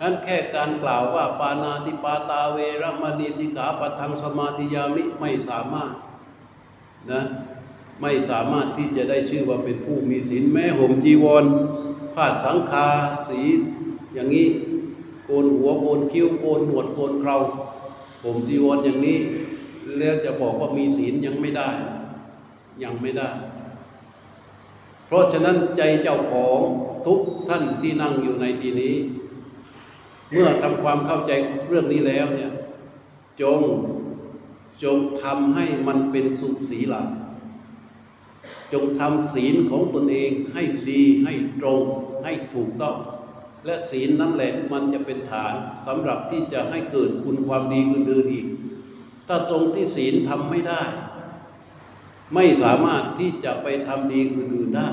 [0.00, 5.94] นั้นแค่การกล่าวว่าปานาติปาตาเวรมณีสิกขาปัทังสมาธิยามิไม่สามารถ
[7.10, 7.22] นะ
[8.00, 11.44] ไม่สามารถที่จะได้ชื่อว่าเป็นผู้มีศีลแม้ห่มจีวร
[12.14, 12.88] ผ้าสังคา
[13.26, 13.40] สี
[14.14, 14.48] อย่างนี้
[15.24, 17.36] โกนหัวโกนคิ้วโกนหนวดโกนเครา
[18.22, 19.18] ห่มจีวรอย่างนี้
[19.98, 21.70] แล้วจะบอกว่ามีศีลยังไม่ได้
[22.82, 23.30] ยังไม่ได้
[25.06, 26.58] เพราะฉะนั้นใจเจ้าของ
[27.06, 28.94] ทุกท่านที่นั่งอยู่ในที่นี้
[30.30, 31.32] เมื่อทำความเข้าใจ
[31.68, 32.52] เรื่องนี้แล้วเนี่ย
[33.40, 33.60] จง
[34.82, 37.02] จงทำให้มันเป็นสุศีลา
[38.72, 41.80] จงทำศีลของตนเองให้ดีให้ตรง
[42.24, 42.96] ให้ถูกต้อง
[43.66, 45.54] และศีลนั้นแหละมันจะเป็นฐาน
[45.86, 48.46] สำหรับที่จะให้เกิดคุณความดีอื่นๆอีก
[49.28, 50.82] ถ้าตรงที่ศีลทำไม่ได้
[52.34, 54.88] ไม่สามารถที่จะไปทำดีอื่นๆได้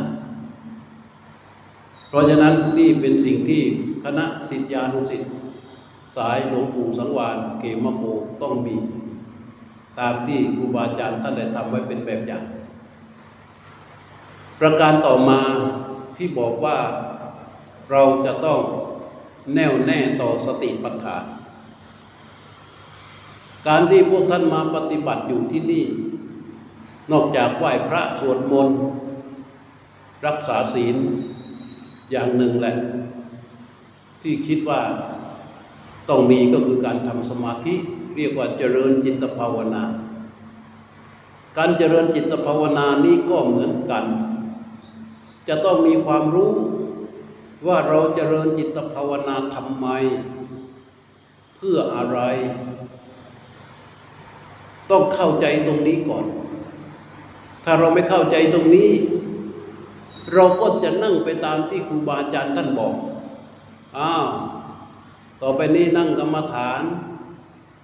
[2.10, 3.62] เพราะฉะนั้นนี่เป็นสิ่งที่
[4.04, 5.32] คณะสิทธิานุสิทธิ์
[6.16, 8.04] สายหลวงปู่สังวานเกมโก
[8.42, 8.76] ต้องมี
[10.00, 12.44] ตามที่ครูบาอาจารย์ท่านได้ทำไว้เป็นแบบอย่าง
[14.60, 15.42] ประการต่อมา
[16.18, 16.78] ที่บอกว่า
[17.92, 18.62] เราจะต้อง
[19.54, 21.24] แน่วแน่ต่อสติปัฏฐาน
[23.68, 25.86] การที่พวกท่านมาปฏิบัติอยู่ที่นี่
[27.12, 28.80] นอกจากไหว้พระสวดมนต์
[30.26, 30.96] รักษาศีล
[32.12, 32.76] อย่างหนึ่งแหละ
[34.22, 34.82] ที่คิดว่า
[36.10, 37.76] ต้องมีก็คือการทำสมาธิ
[38.16, 39.84] เรียกว่าเจริญจิตภาวนา
[41.58, 44.06] การเจริญจิตภาวนานี้ก็เหมือนกัน
[45.50, 46.54] จะต้องมีความรู้
[47.68, 49.88] ว่าเราเจริญจิตภาวนาทำไม
[51.56, 52.20] เพื่ออะไร
[54.92, 56.26] ต้องเข้าใจตรงนี้ก่อน
[57.64, 58.92] ถ้าเราไม่เข้าใจตรงนี้
[60.34, 62.96] เราก็จะนั่งไปตามที่ครูบาอาจารย์ท่านบอก
[63.98, 64.28] อ้าว
[65.42, 66.82] ต่อไปนี้นั่งกรรมฐาน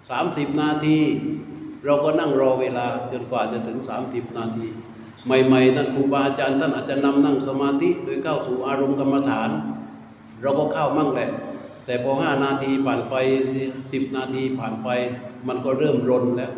[0.09, 0.99] สามสิบนาที
[1.85, 4.67] เราก็นั่งรอเวลาจนกว่าจะถึงสามสิบนาที
[5.25, 9.49] ใหม่ๆนั้นครูบาอาจารย์ท่านอาจจะนำนั่งสมาธิโดยเข้าสู่อารมณ์กรรมฐาน
[10.41, 11.29] เราก็เข้ามั่งแหละ
[11.85, 13.15] แต่พอห้านาทีผ่านไป
[13.91, 14.89] สิบนาทีผ่านไป
[15.47, 16.51] มันก็เริ่มรนแล้ว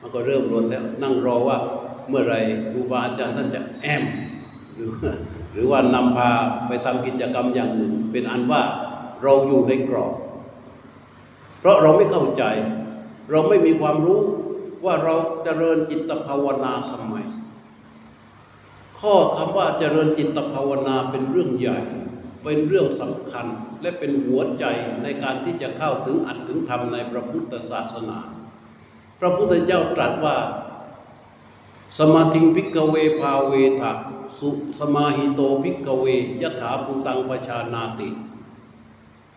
[0.00, 1.58] มันก็เริ่มรนแล้ว นั่งรอว่า
[2.08, 2.34] เมื่อไร
[2.72, 4.04] ครูบาอาจารย์ท่านจะแอม
[4.74, 4.90] หรือ
[5.52, 6.30] หรือว่านำพา
[6.68, 8.62] ไปทำกิจกรรมอย่างอื่น เป็นอันว่า
[9.22, 10.14] เราอยู่ในกรอบ
[11.60, 12.42] เพราะเราไม่เข้าใจ
[13.30, 14.20] เราไม่มีความรู้
[14.84, 17.16] ว่าเราจเจริญจิตภาวนาทำไม
[19.02, 21.78] ข้อคำว่าเจริญจิตภาวนาเป็นเรื่องใหญ่
[22.42, 23.46] เป็นเรื่องสำคัญ
[23.82, 24.64] และเป็นหัวใจ
[25.02, 28.18] ในการที่จะเข้าถึงอัดถึงธรรมในพระพุทธศาสนา
[29.20, 30.36] พระพุทธเจ้าตรัสว่า
[31.98, 33.92] สมาธิงพิกเวภาเวทะ
[34.38, 36.06] สุสมาหิโตพิกเว
[36.42, 38.08] ยถาภูตังปชานาติ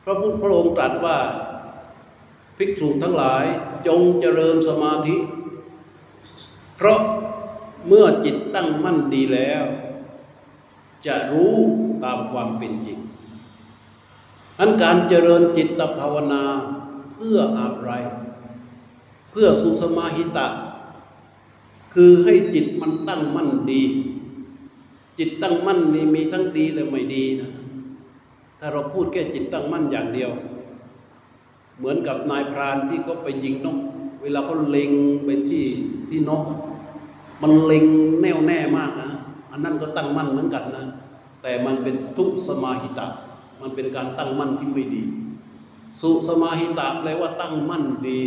[0.03, 1.17] พระพุทธพระองค์ตรัสว่า
[2.57, 3.45] ภิกษุทั้งหลาย
[3.87, 5.15] จงเจริญสมาธิ
[6.75, 6.99] เพราะ
[7.87, 9.65] เมื่อจิตตั้งมั่นดีแล้ว
[11.05, 11.53] จะรู้
[12.03, 12.99] ตามความเป็นจริง
[14.59, 16.43] อันการเจริญจิตภาวนา
[17.13, 17.91] เพื่ออะไร
[19.31, 20.47] เพื่อสุสมาหิตะ
[21.93, 23.83] คือให้จิตมันตั้งมั่นดี
[25.19, 27.51] จิตตั้งมั่นนี่มีทั้งดีและไม่ดีนะ
[28.59, 30.31] ถ้าเราพูดแค่จิตตั้งมั่นอย่างเดียว
[31.77, 33.77] เหมือนกับนายพรานที่เขาไปยิงนก
[34.21, 34.91] เวลาเขาเล็ง
[35.25, 35.65] ไปที่
[36.09, 36.43] ที่นก
[37.41, 37.85] มันเล็ง
[38.21, 39.11] แน่วแน่มากนะ
[39.51, 40.85] อันนั้นก็ตั้งมั่นเหมือนกันนะ
[41.41, 43.07] แต่มันเป็นทุกสมาหิตะ
[43.61, 45.03] มันเป็นการตั้งมั่นที่ไม่ดี
[46.01, 48.21] สุสมาหิตะแปลว่าตั้งมั่นดี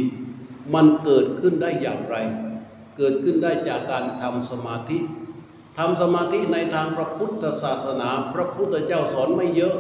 [0.75, 2.17] มันเกิดขึ้นได้อย่างไร
[2.97, 4.99] เกิดขึ้นได้จากการทำสมาธิ
[5.79, 9.77] ทำสมาธิในทางพระพุทธศาสนา พระพุทธเจ้าสอนไม่เยอะ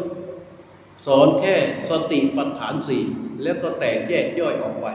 [1.06, 1.54] สอนแค่
[1.88, 3.02] สติปัฏฐานสี่
[3.42, 4.86] แล้วก็แตกแยกย่อยออกไป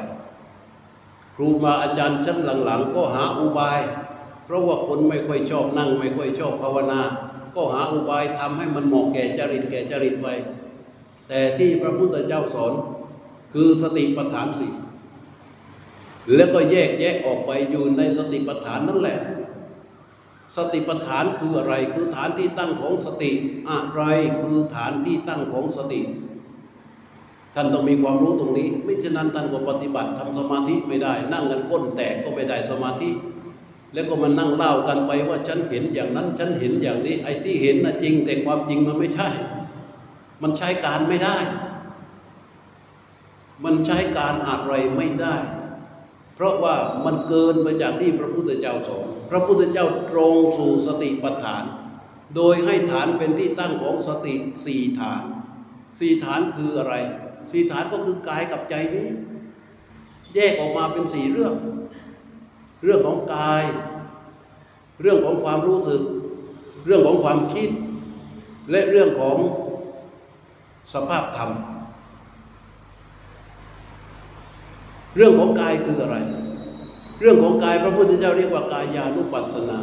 [1.35, 3.79] ครูมาอาจารย์ชั้นหลังๆ ก็หาอุบาย
[4.53, 7.01] ราะว่าคนไม่ค่อยชอบนั่ง ไม่ค่อยชอบภาวนา
[7.55, 10.27] ก็หาอุบายทำให้มันเหมาะแก่จริตแก่จริตไป
[11.29, 12.73] แต่ที่พระพุทธเจ้าสอน
[13.53, 14.73] คือสติปัฏฐานสี่
[16.35, 19.17] แล้วก็แยกแยะออกไปอยู่ในสติปัฏฐานนั่นแหละ
[20.55, 23.31] สติปัฏฐานคืออะไร คือฐานที่ตั้งของสติ
[23.69, 24.03] อะไร
[24.41, 26.01] คือฐานที่ตั้งของสติ
[27.55, 33.09] ท่านต้องมีความรู้ตรงนี้ ไม่ฉะนั้นท่านก็ปฏิบัติทำสมาธิไม่ได้ นั่งกันก้นแตกก็ไม่ได้สมาธิ
[33.93, 39.29] แล้วก็มานั่งเล่ากันไปว่าฉันเห็นอย่างนั้น ฉันเห็นอย่างนี้ ไอ้ที่เห็นนะจริง แต่ความจริงมันไม่ใช่
[40.41, 41.37] มันใช้การไม่ได้
[43.63, 45.35] มันใช้การอะไรไม่ได้
[46.35, 46.75] เพราะว่า
[47.05, 51.63] มันเกินไปจากที่พระพุทธเจ้าสอนพระพุทธเจ้าตรงสู่สติปัฏฐาน
[52.35, 54.33] โดยให้ฐานเป็นที่ตั้งของสติ
[54.65, 55.23] สี่ฐาน
[55.99, 56.95] สี่ฐานคืออะไร
[57.51, 59.07] สี่ฐานก็คือกายกับใจนี้
[60.35, 61.53] แยกออกมาเป็นสี่เรื่อง
[62.83, 63.63] เรื่องของกาย
[65.01, 66.01] เรื่องของความรู้สึก
[66.85, 67.69] เรื่องของความคิด
[68.71, 69.37] และเรื่องของ
[70.93, 71.51] สภาพธรรม
[75.15, 76.17] เรื่องของกายคืออะไร
[77.21, 79.79] เรื่องของกายพระพุทธเจ้าเรียกว่ากายานุปัสสนา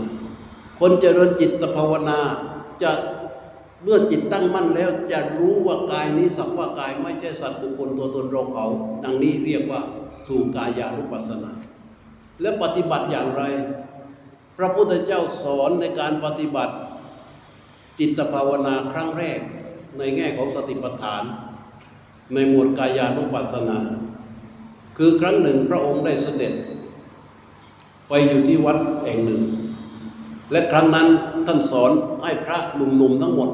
[0.80, 2.18] คนเจริญจิตภาวนา
[2.82, 2.92] จะ
[3.82, 8.66] เมื่อจิตตั้งมั่นแล้วจะรู้ว่ากายนี้สักว่ากายไม่ใช่สัตว์บุคคลตัวตนเราเขา
[9.04, 9.80] ดังนี้เรียกว่า
[10.26, 11.50] สู่กายานุปัสสนา
[12.40, 13.42] และปฏิบัติอย่างไร
[14.56, 16.74] พระพุทธเจ้าสอนในการปฏิบัติ
[17.98, 19.40] จิตภาวนาครั้งแรก
[19.98, 21.22] ในแง่ของสติปัฏฐาน
[22.34, 23.78] ในหมวดกายานุปัสสนา
[24.96, 26.52] คือครั้งหนึ่งพระองค์ได้เสด็จ
[28.08, 29.42] ไปอยู่ที่วัดแห่งหนึ่ง
[30.52, 31.08] และครั้งนั้น
[31.46, 31.90] ท่านสอน
[32.22, 33.50] ให้พระหนุ่มๆทั้งหมด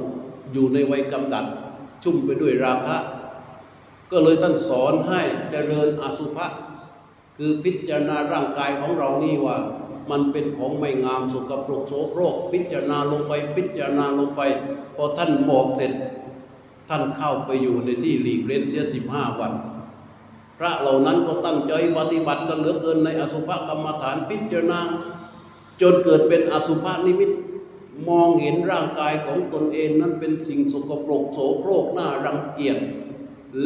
[0.53, 1.45] อยู่ในวัยกำดัด
[2.03, 2.97] ชุ่มไปด้วยราคะ
[4.11, 5.21] ก็เลยท่านสอนให้
[5.51, 6.47] เจริญอสุภะ
[7.37, 9.57] คือพิจารณาร่างกายของเรานี่ว่า
[10.11, 14.41] มันเป็นของไม่งามสกปรกโสโครกพิจารณาลงไปพิจารณาลงไป
[14.97, 15.93] พอท่านบอกเสร็จ
[16.89, 19.53] ท่านเข้าไปอยู่ในที่หลีกเล่นเสียสิบห้าวัน
[20.59, 24.81] พระเหล่านั้นก็ตั้งใจปฏิบัติกันเหลือเกินในอสุภกรรมฐานพิจารณา
[25.81, 27.31] จนเกิดเป็นอสุภนิมิต
[28.09, 32.79] มองเห็นร่างกายของตนเองนั้นเป็นสิ่งสกปรกโสโครกน่ารังเกียจ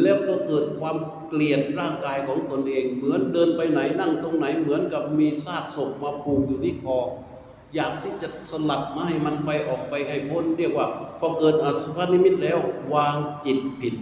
[0.01, 0.95] แล้วก็เกิดความ
[1.31, 6.97] เกลียดร่างกายของตนเอง เหมือนเดินไปไหนนั่งตรงไหนเหมือนกับมีซากศพมาผูกอยู่ที่คอ
[7.75, 10.87] อยากที่จะสลัดไม่ให้มันไปออกไปให้พ้นเรียกว่า
[11.19, 12.59] พอเกิดอสุภนิมิตแล้ว
[12.93, 13.15] วาง
[13.45, 13.95] จิตผิด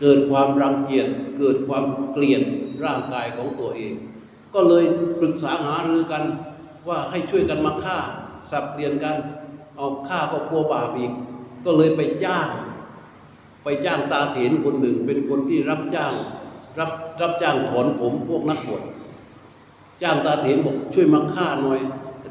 [0.00, 2.42] เกิดความรังเกียจเกิดความเกลียด
[2.84, 3.94] ร่างกายของตัวเอง
[4.54, 4.84] ก็เลย
[5.20, 6.24] ปรึกษาหารือกัน
[6.88, 7.98] ว่าให้ช่วยกันมาฆ่า
[8.50, 9.16] สับเปลี่ยนกัน
[9.76, 11.12] เอาฆ่าก็กลัวบาปอีก
[11.64, 12.48] ก็เลยไปจ้าง
[13.68, 16.12] ไปจ้างตาเถนคนหนึ่ง เป็นคนที่รับจ้าง
[16.78, 18.82] รับรับจ้างถอนผมพวกนักบวช
[20.02, 21.80] จ้างตาเถนบอกช่วยมาฆ่าหน่อย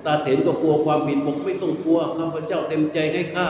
[0.05, 3.47] ตาเถนก็กลัวความผิดบอกไม่ต้องกลัวข้าพเจ้าเต็มใจให้ฆ่า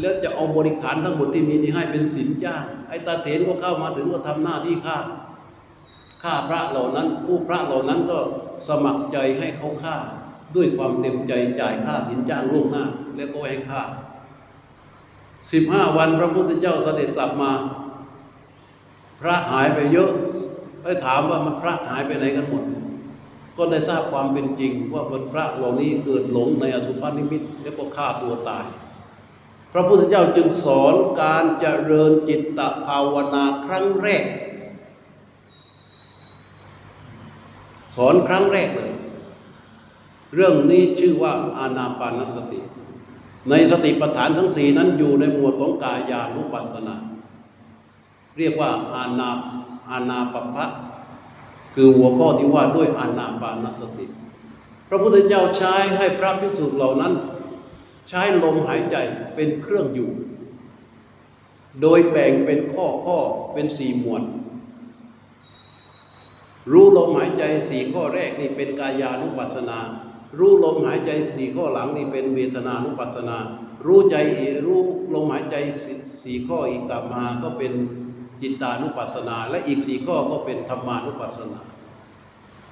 [0.00, 4.98] แล้วจะเอาบริขารทั้งหมดที่มีนี้ให้เป็นสินจ้างไอ้ตาเถนก็เข้ามาถึงก็ทำหน้าที่ฆ่า
[6.22, 8.18] ฆ่าพระเหล่านั้น ผู้พระเหล่านั้นก็
[8.68, 9.96] สมัครใจให้เขาฆ่า
[10.54, 12.84] ด้วยความเต็มใจจ่ายค่าสินจ้างล่วงหน้า
[13.16, 13.82] แล้วก็ให้ฆ่า
[15.50, 17.50] สิบห้าวันพระพุทธเจ้าเสด็จกลับมา
[19.20, 20.10] พระหายไปเยอะ
[20.82, 22.64] ไปถามว่ามันพระหายไปไหนกันหมด
[23.56, 28.66] ก็ได้ทราบความเป็นจริง ว่าเป็นพระเหล่านี้เกิดหลงในอสุภนิมิตแล้วก็ฆ่าตัวตาย
[29.72, 34.24] พระพุทธเจ้าจึงสอนการเจริญจิตตภาวนาครั้งแรก
[37.96, 38.92] สอนครั้งแรกเลย
[40.34, 42.60] เรื่องนี้ชื่อว่าอานาปานสติ
[43.50, 46.96] ในสติปัฏฐานทั้งสี่นั้นอยู่ในหมวดของกายานุปัสสนา
[48.38, 49.30] เรียกว่าอานา
[49.90, 50.66] อานาปภะ
[51.74, 54.06] คือหัวข้อที่ว่าด้วยอานาปานสติ
[54.88, 57.12] พระพุทธเจ้าใช้ให้พระภิกษุเหล่านั้น
[58.08, 58.96] ใช้ลมหายใจ
[59.34, 60.10] เป็นเครื่องอยู่
[61.82, 63.18] โดยแบ่งเป็นข้อข้อ
[63.52, 64.22] เป็นสี่หมวด
[66.72, 69.80] รู้ลมหายใจสี่ข้อแรกนี่เป็นกายานุปัสสนา
[70.38, 73.38] รู้ลมหายใจสี่ข้อหลังนี่เป็นเวทนานุปัสสนา
[73.86, 74.16] รู้ใจ
[74.66, 74.80] รู้
[75.14, 77.72] ลมหายใจสี่สี่ข้ออีกตามมาก็เป็น
[78.42, 81.60] จิตตานุปัสสนา และอีกสี่ข้อก็เป็นธรรมานุปัสสนา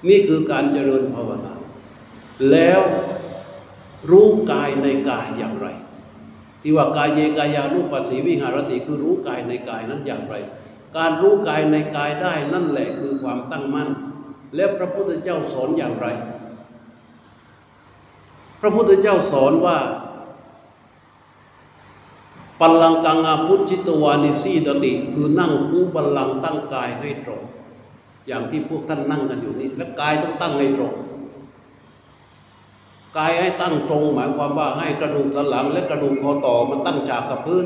[0.08, 1.54] นี่คือการเจริญภาวนา
[2.50, 2.80] แล้ว
[4.10, 5.68] รู้กายในกายอย่างไร
[6.62, 10.34] ที่ว่ากายเยกายานุปัสสีวิหารติคือรู้กายในกายนั้นอย่างไร
[10.96, 13.88] การรู้กายในกายได้นั่นแหละคือความตั้งมั่น
[14.56, 16.06] และพระพุทธเจ้าสอนอย่างไร
[18.60, 19.78] พระพุทธเจ้าสอนว่า
[22.60, 27.42] ปัลลังกังอาพุชิตวานิสีดติคือนั่งคู่บัลลังตั้งกายให้ตรง
[28.26, 30.94] อย่างที่พวกท่านนั่งกันอยู่นี่และกายต้องตั้งให้ตรง
[33.18, 37.64] กายให้ตั้งตรง หมายความว่าให้กระดูกสันหลัง และกระดูกคอต่อมันตั้งฉากกับพื้น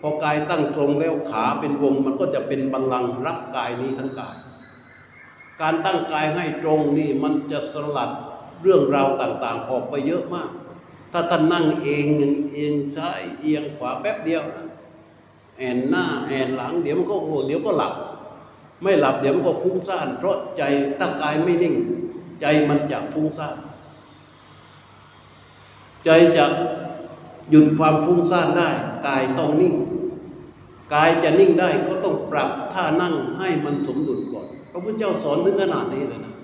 [0.00, 4.36] พอกายตั้งตรงแล้วขาเป็นวง มันก็จะเป็นบัลลังก์รับกายนี้ทั้งกาย
[5.60, 8.10] การตั้งกายให้ตรงนี่มันจะสลัด
[8.62, 10.50] เรื่องราวต่างๆ ออกไปเยอะมาก
[11.12, 12.04] ถ้าท่านนั่งเอง
[12.54, 14.44] เองซ้ายเอียงขวาแป๊บเดียว
[15.58, 17.94] แอนหน้าแอนหลังเดี๋ยวมันก็โอ้เดี๋ยวก็หลับ
[18.82, 20.62] ไม่หลับเดี๋ยวมันก็ฟุ้งซ่านเพราะใจ
[21.00, 21.74] ตั้งกายไม่นิ่ง
[22.40, 23.56] ใจมันจะฟุ้งซ่าน
[26.04, 26.44] ใจจะ
[27.50, 28.68] หยุดความฟุ้งซ่านได้
[29.06, 29.74] กายต้องนิ่ง
[30.94, 36.34] กายจะนิ่งได้ก็ต้องปรับท่านั่งให้มันสมดุลก่อน พระพุทธเจ้าสอนถึงขนาดนี้เลยนะ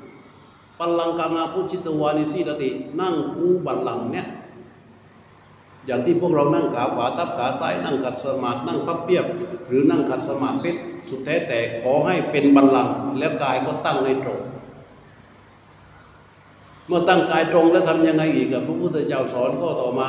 [0.82, 4.26] ปัลลังกามาพุชิตวานิสีดติ นั่งคูบัลลังเนี่ย
[5.86, 9.24] อย่างที่พวกเรานั่งขาขวาทับขาซ้ายนั่งขัดสมาธินั่งพับเพียบ
[9.68, 10.70] หรือนั่งขัดสมาธิ
[11.08, 14.40] สุดแท้แต่ขอให้เป็นบัลลังก์แล้วกายก็ตั้งให้ตรง
[16.86, 20.08] เมื่อตั้งกายตรงแล้วทำยังไงอีกอะพระพุทธเจ้าสอนข้อต่อมา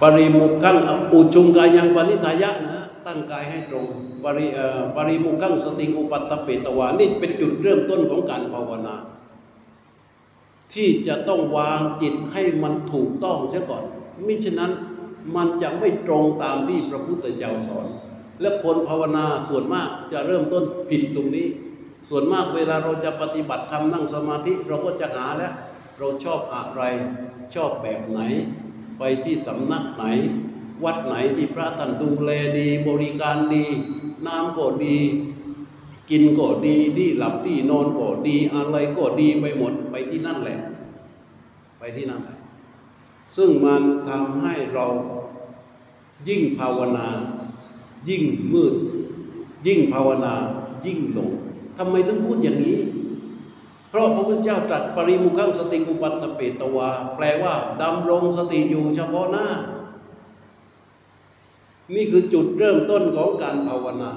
[0.00, 0.76] ปริมุขัง
[1.12, 2.75] อุจุงกายังปณิทายะนะ
[3.06, 3.84] ตั้งกายให้ตรง
[4.24, 8.94] ปริเอ่อปริมุขังสติงอุปัตตเปตวานี่เป็นจุดเริ่มต้นของการภาวนา
[10.74, 13.84] ที่จะต้องวางจิตให้มันถูกต้องเสียก่อน
[14.26, 14.72] มิฉะนั้น
[15.36, 17.86] มันจะไม่ตรงตามที่พระพุทธเจ้าสอน
[18.40, 21.46] และคนภาวนาส่วนมากจะเริ่มต้นผิดตรงนี้
[22.08, 25.52] ส่วนมากเวลาเราจะปฏิบัติธรรมนั่งสมาธิเราก็จะหาแล้ว
[25.98, 26.82] เราชอบอะไร
[27.54, 28.20] ชอบแบบไหน
[28.98, 30.04] ไปที่สำนักไหน
[30.84, 33.64] วัดไหนที่พระท่านดูแลดีบริการดี
[34.26, 34.96] น้ำก็ดี
[36.10, 40.58] กินก็ดีที่หลับที่นอนก็ดี อะไรก็ดีไปหมดไปที่นั่นแหละ
[41.78, 42.38] ไปที่นั่นแหละ
[43.36, 44.86] ซึ่งมันทำให้เรา
[46.28, 47.06] ยิ่งภาวนา
[48.08, 48.22] ยิ่ง
[48.52, 48.74] มืด
[49.66, 50.34] ยิ่งภาวนา
[50.86, 51.30] ยิ่งหลง
[51.76, 52.78] ทำไมถึงพูดอย่างนี้
[53.88, 59.46] เพราะพระพุทธเจ้าตรัสปริมุขังสติกุปัตตเปตวา แปลว่าดำรงสติอยู่เฉพาะหน้า
[61.94, 64.10] นี่คือจุดเริ่มต้นของการภาวนา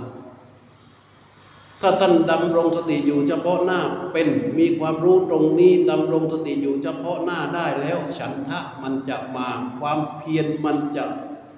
[1.82, 3.80] ถ้าท่านดำรงสติอยู่เฉพาะหน้า
[4.14, 4.28] เป็น
[4.60, 9.48] มีความรู้ตรงนี้ดำรงสติอยู่เฉพาะหน้าได้แล้ว ฉันทะมันจะมา
[9.80, 11.06] ความเพียรมันจะ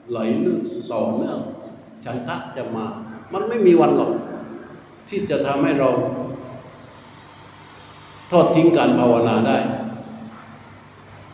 [0.09, 1.39] ไหลลื่นต่อเนื่อง
[2.05, 2.85] ฉันทะจะมา
[3.33, 4.11] มันไม่มีวันหรอก
[5.09, 5.89] ที่จะทำให้เรา
[8.31, 9.57] ทอดทิ้งการภาวนาได้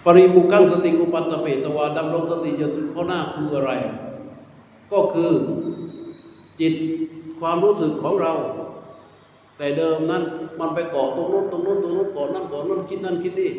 [0.05, 3.71] ปริมุขังสติกุปัตตเปตวาดำรงสติอยู่เฉพาะหน้าคืออะไร
[4.91, 5.31] ก็คือ
[6.59, 6.73] จิต
[7.39, 8.33] ความรู้สึกของเรา
[9.57, 10.23] แต่เดิมนั้น
[10.59, 13.51] มันไปเกาะตรงนู้นตรงนู้นตรงนู้นเกาะนั่นเกาะนั่นคิดนั่นคิดนี่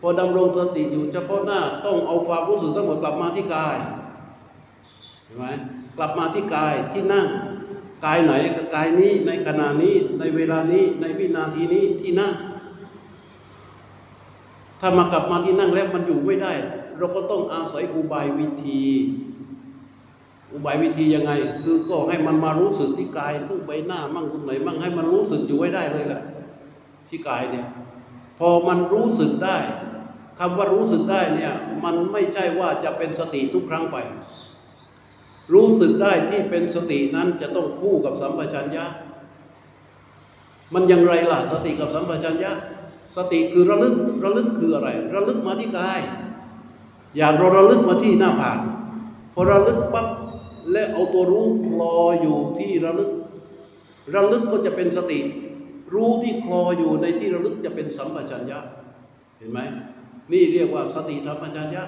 [0.00, 3.76] พอดำรงสติอยู่เฉพาะหน้าต้องเอาความรู้สึกทั้งหมดกลับมาที่กาย
[5.24, 5.46] เห็นไหม
[5.98, 7.26] กลับมาที่กายที่นั่ง
[8.04, 12.32] กายไหนก็กายนี้ในขณะนี้ในเวลานี้ในวินาทีนี้ที่นั่ง
[14.80, 16.52] ถ้ามากลับมาที่นั่งแล้วมันอยู่ไม่ได้
[16.98, 18.82] เราก็ต้องอาศัยอุบายวิธี
[20.54, 21.32] อุบายวิธียังไง
[21.64, 26.22] คือก็ให้มันมารู้สึกที่กายทุกใบหน้ามั่งตรงไหนมั่งให้มันรู้สึกอยู่ไว้ได้เลยแหละ
[27.08, 27.66] ที่กายเนี่ย
[28.38, 29.58] พอมันรู้สึกได้
[30.38, 31.52] คำว่ารู้สึกได้เนี่ย
[31.84, 33.96] มันไม่ใช่ว่าจะเป็นสติทุกครั้งไป
[35.54, 38.86] รู้สึกได้ที่เป็นสตินั้นจะต้องคู่กับสัมปชัญญะ
[40.74, 42.52] มันอย่างไรล่ะสติกับสัมปชัญญะ
[43.16, 43.94] สติคือระลึก
[44.24, 46.00] ระลึกคืออะไร ระลึกมาที่กาย
[47.16, 48.58] อย่างเราระลึกมาที่หน้าผาก
[49.34, 50.06] พอระลึกปั๊บ
[50.74, 53.10] และเอาตัวรู้คลออยู่ที่ระลึก
[54.14, 55.20] ระลึกก็จะเป็นสติ
[55.94, 58.58] รู้ที่คลออยู่ในที่ระลึกจะเป็นสัมปชัญญะ
[59.38, 59.58] เห็นไหม
[60.32, 61.82] นี่เรียกว่าสติสัมปชัญญะ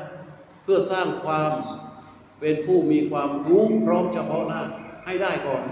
[0.62, 1.50] เพื่อสร้างความ
[2.40, 4.62] เป็นผู้มีความรู้พร้อมเฉพาะหน้า
[5.04, 5.62] ให้ได้ก่อน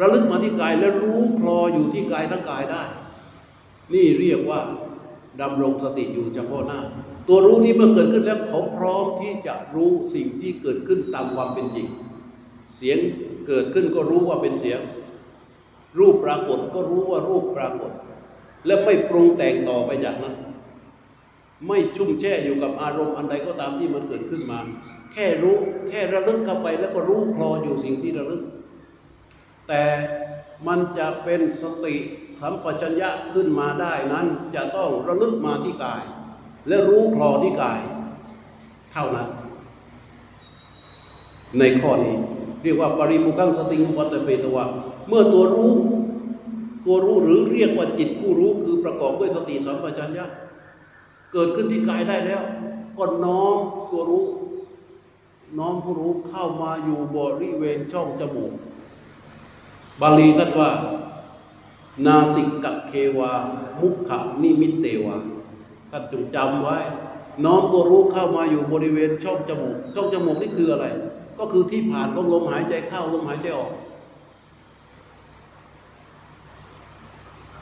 [0.00, 2.82] ระลึกมาที่กายและรู้คลออยู่ที่กายทั้งกายได้
[3.94, 4.60] นี่เรียกว่า
[5.40, 6.80] ดำรงสติอยู่เฉพาะหน้า
[7.28, 11.86] ตัวรู้นี้เมื่อเกิดขึ้นแล้วเขาพร้อมที่จะรู้สิ่งที่เกิดขึ้นตามความเป็นจริง
[12.74, 12.98] เสียง
[13.46, 14.80] เกิดขึ้นก็รู้ว่าเป็นเสียง
[15.98, 17.92] รูปปรากฏก็รู้ว่ารูปปรากฏ
[18.66, 20.34] และไม่ปรุงแต่งต่อไปจากนั้น
[21.68, 24.58] ไม่ชุ่มแช่อยู่กับอารมณ์อันใดก็ตามที่มันเกิดขึ้นมา
[25.12, 25.56] แค่รู้
[25.88, 28.42] แค่ระลึกเข้าไปแล้วก็รู้คลออยู่สิ่งที่ระลึก
[29.68, 29.84] แต่
[30.66, 31.96] มันจะเป็นสติ
[32.40, 36.02] สัมปชัญญะขึ้นมาได้นั้นจะต้องระลึกมาที่กาย
[36.68, 37.80] และรู้คลอที่กาย
[38.92, 39.28] เท่านั้น
[41.58, 42.16] ในข้อนี้
[42.62, 44.64] เรียกว่าปริมุขังสติงอุปัตเปตวะ
[45.08, 45.70] เมื่อตัวรู้
[46.86, 50.26] ตัวรู้หรือเรียกว่าจิตผู้รู้คือประกอบด้วยสติสัมปชัญญะ
[51.32, 52.42] เกิดขึ้นที่กายได้แล้ว
[52.98, 53.56] ก็น้อม
[53.90, 54.26] ตัวรู้
[55.58, 58.52] น้อมผู้รู้เข้ามาอยู่บริเวณช่องจมูก
[60.00, 60.70] บาลีท่านว่า
[62.06, 63.32] นาสิกะเควา
[63.80, 65.16] มุขะนิมิตเตวา
[65.94, 66.78] ท่านจงจำไว้
[67.44, 70.86] น้อมตัวรู้เข้ามาอยู่บริเวณช่องจมูก ช่องจมูกนี่คืออะไร
[71.38, 73.72] ก็คือที่ผ่านของลมหายใจเข้าลมหายใจออก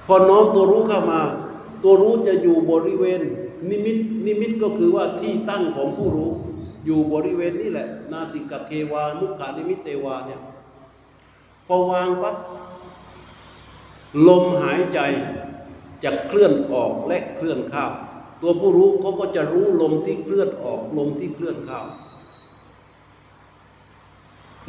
[0.06, 1.20] พอน้อมตัวรู้เข้ามา
[1.82, 3.20] ตัวรู้จะอยู่บริเวณ
[3.70, 6.30] นิมิต นิมิตก็คือว่าที่ตั้งของผู้รู้
[6.86, 10.40] อยู่บริเวณนี่แหละ นาสิกะเความุขะนิมิตเตวาเนี่ย
[11.66, 12.36] พอวางปั๊บ
[14.28, 14.98] ลมหายใจ
[16.04, 17.84] จะเคลื่อนออกและเคลื่อนเข้า
[18.40, 21.80] ตัวผู้รู้เขาก็จะรู้ลมที่เคลื่อนออกลมที่เคลื่อนเข้า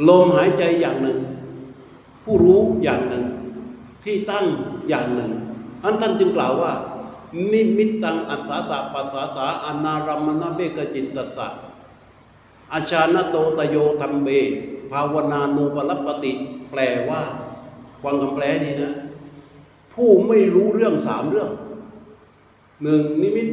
[0.08, 1.20] ลมหายใจอย่างหนึ่ง
[2.24, 3.26] ผู้รู้อย่างหนึ่ง
[4.04, 4.46] ที่ตั้ง
[4.90, 5.32] อย่างหนึ่ง
[5.84, 6.74] อันท่านจึงกล่าวว่า
[7.52, 11.48] นิมิตตังอัศสาสะปัสสาสาอนารัมมณเบกจิตตสะ
[12.74, 14.28] อาชานโตตโยธรรมเบ
[14.92, 16.34] ภาวนานูปรปติ
[16.72, 17.22] แปลว่า
[18.04, 18.94] ฟังคำแปลดีนะ
[19.94, 21.50] ผู้ไม่รู้เรื่องสามเรื่อง
[22.84, 23.48] หนึ่งนิมิต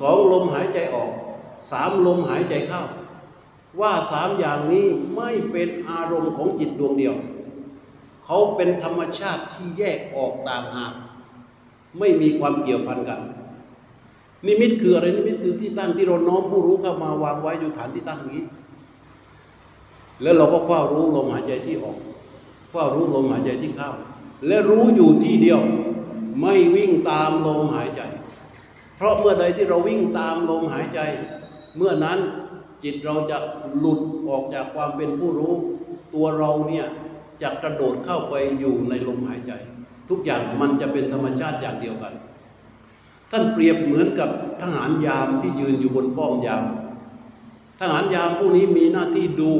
[0.00, 1.10] สองลมหายใจออก
[1.70, 2.82] สามลมหายใจเข้า
[3.80, 4.86] ว่าสามอย่างนี้
[5.16, 7.14] ไม่เป็นอารมณ์ของจิตดวงเดียว
[8.24, 10.92] เขาเป็นธรรมชาติที่แยกออกต่างหาก
[11.98, 13.20] ไม่มีความเกี่ยวพันกัน
[14.46, 18.40] นิมิตคืออะไรนิมิตคือที่ตั้งที่เราน้อมผู้รู้เข้ามาวางไว้อยู่ฐานที่ตั้งนี้
[20.22, 21.96] แล้วเราก็เฝ้ารู้ลมหายใจที่ออก
[22.70, 23.90] เฝ้ารู้ลมหายใจที่เข้า
[24.46, 25.60] และรู้อยู่ที่เดียว
[26.40, 28.02] ไม่วิ่งตามลมหายใจ
[29.02, 31.00] ราะเมื่อใดที่เราวิ่งตามลมหายใจ
[31.76, 32.18] เมื่อนั้น
[32.84, 33.38] จิตเราจะ
[33.78, 35.52] หลุดออกจากความเป็นผู้รู้
[36.14, 36.86] ตัวเราเนี่ย
[37.42, 39.52] จะกระโดดเข้าไปอยู่ในลมหายใจ
[40.08, 42.14] ทุกอย่างมันจะเป็นธรรมชาติอย่างเดียวกัน
[43.30, 44.30] ท่านเปรียบเหมือนกับ
[44.62, 46.64] ทหารยามที่ยืนอยู่บนป้อมยาม
[47.80, 49.52] ทหารยามผู้นี้มีหน้าที่ดู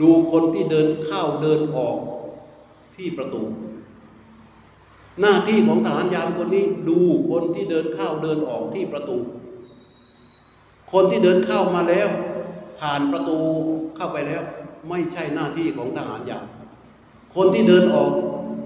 [0.00, 1.96] ดูคนที่เดินเข้าเดินออก
[2.96, 3.42] ที่ประตู
[5.20, 7.00] หน้าที่ของทหารยามคนนี้ดู
[7.30, 9.18] คนที่เดินเข้าเดินออกที่ประตู
[10.92, 12.08] คนที่เดินเข้ามาแล้ว
[12.80, 13.38] ผ่านประตู
[13.96, 14.42] เข้าไปแล้ว
[14.88, 16.46] ไม่ใช่หน้าที่ของทหารยาม
[17.34, 18.12] คนที่เดินออก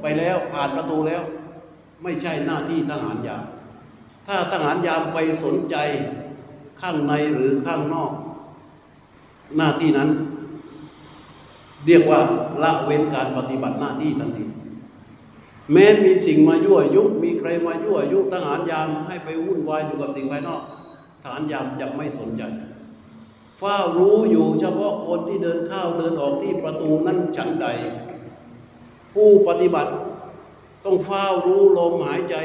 [0.02, 1.22] ไปแล้วผ่านประตูแล้ว
[2.02, 3.44] ไม่ใช่หน้าที่ทหารยาม
[4.26, 5.76] ถ้าทหารยามไปสนใจ
[6.80, 8.12] ข้างในหรือข้างนอก
[9.56, 10.10] หน้าที่นั้น
[11.86, 12.20] เรียกว่า
[12.62, 14.45] ละเว้นการปฏิบัติหน้าที่ทันที
[15.72, 20.62] แม้มีสิ่งมายั่วยุ มีใครมายั่วยุทหารยามให้ไปวุ่นวายอยู่กับสิ่งภายนอก
[21.22, 22.42] ทหารยามจะไม่สนใจ
[23.58, 27.66] เฝ้ารู้อยู่เฉพาะคนที่เดินเข้าเดินออกที่ประตูนั้นฉันใด
[29.12, 29.92] ผู้ปฏิบัติ
[30.84, 32.36] ต้องเฝ้ารู้ลมหายใจ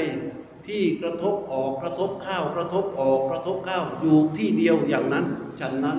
[0.68, 5.26] ที่กระทบออกกระทบเข้ากระทบออกกระทบเข้าอยู่ที่เดียวอย่างนั้น
[5.60, 5.98] ฉันนั้น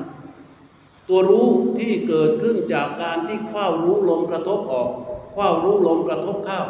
[1.09, 1.49] ตัวรู้
[1.79, 4.89] ที่เกิดขึ้นจากการที่เฝ้ารู้ลมกระทบออก
[5.35, 6.63] เฝ้ารู้ลมกระทบเข้า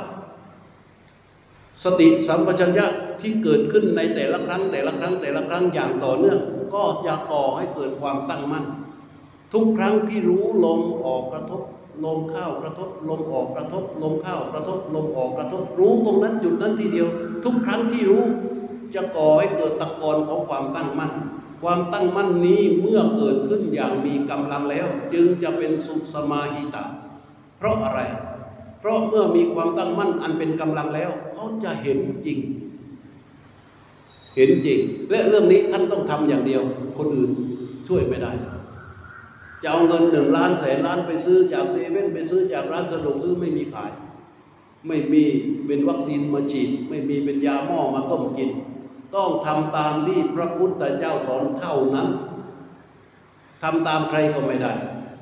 [1.84, 2.86] สติสัมปชัญญะ
[3.20, 6.38] ที่เกิดขึ้นในแต่ละครั้ง แต่ละครั้งแต่ละครั้งอย่างต่อเนื่อง
[6.74, 8.64] ก็จะก่อให้เกิดความตั้งมั่น
[9.52, 11.62] ทุกครั้งที่รู้ลมออกกระทบ
[12.04, 17.08] ลมเข้ากระทบลมออกกระทบลมเข้ากระทบลมออกกระทบ รู้ตรงนั้นจุดนั้นทีเดียว
[17.44, 18.22] ทุกครั้งที่รู้
[18.94, 21.12] จะก่อให้เกิดตะกอนของความตั้งมั่น
[21.62, 26.84] ความตั้งมั่นนี้เมื่อเกิดขึ้นอย่างมีกำลังแล้ว จึงจะเป็นสุขสมาหิตา
[27.58, 28.00] เพราะอะไร
[28.82, 32.38] เพราะเมื่อมีความตั้งมั่นอันเป็นกำลังแล้ว เขาจะเห็นจริง
[34.36, 34.78] เห็นจริง
[35.10, 36.62] และเรื่องนี้ท่านต้องทำอย่างเดียว
[36.98, 37.30] คนอื่น
[37.88, 38.32] ช่วยไม่ได้
[39.62, 43.90] จะเอาเงินหนึ่งล้านแสนล้านไปซื้อจากเซเว่นไปซื้อจากร้านสะดวกซื้อไม่มีขาย
[44.86, 45.24] ไม่มี
[45.66, 48.50] เป็นวัคซีนมาฉีด ไม่มีเป็นยาหม้อมาต้มกิน
[49.16, 52.08] ต้องทำตามที่พระพุทธเจ้าสอนเท่านั้น
[53.62, 54.72] ทำตามใครก็ไม่ได้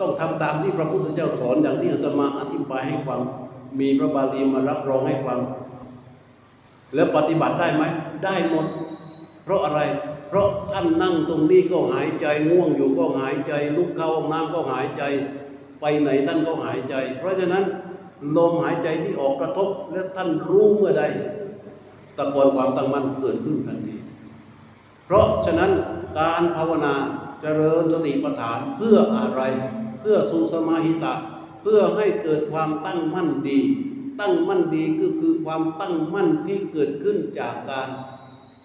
[0.01, 3.21] ต้องทำตามที่พระพุทธเจ้าสอนอย่างที่อาตมาอธิบายให้ฟัง
[3.79, 5.41] มีพระบาลีมารับรองให้ฟัง
[6.95, 7.83] แล้วปฏิบัติได้ไหม
[8.25, 8.66] ได้หมด
[9.45, 9.81] เพราะอะไร
[10.29, 15.03] เพราะท่านนั่งตรงนี้ก็หายใจง่วงอยู่ก็หายใจ ลุกเข้าห้องน้ำก็หายใจ
[15.81, 17.64] ไปไหนท่านก็หายใจ เพราะฉะนั้น
[18.37, 21.05] ลมหายใจที่ออกกระทบและท่านรู้เมื่อใด
[22.16, 23.97] ตะกอนความตั้งมั่นเกิดขึ้นทันที
[25.07, 25.71] เพราะฉะนั้น
[26.18, 26.95] การภาวนา
[27.43, 29.43] เจริญสติปัฏฐานเพื่ออะไร
[30.01, 31.14] เพื่อสุสมาหิตะ
[31.63, 33.61] เพื่อให้เกิดความตั้งมั่นดี
[34.21, 37.89] ตั้งมั่นดีก็คือความตั้งมั่นที่เกิดขึ้นจากการ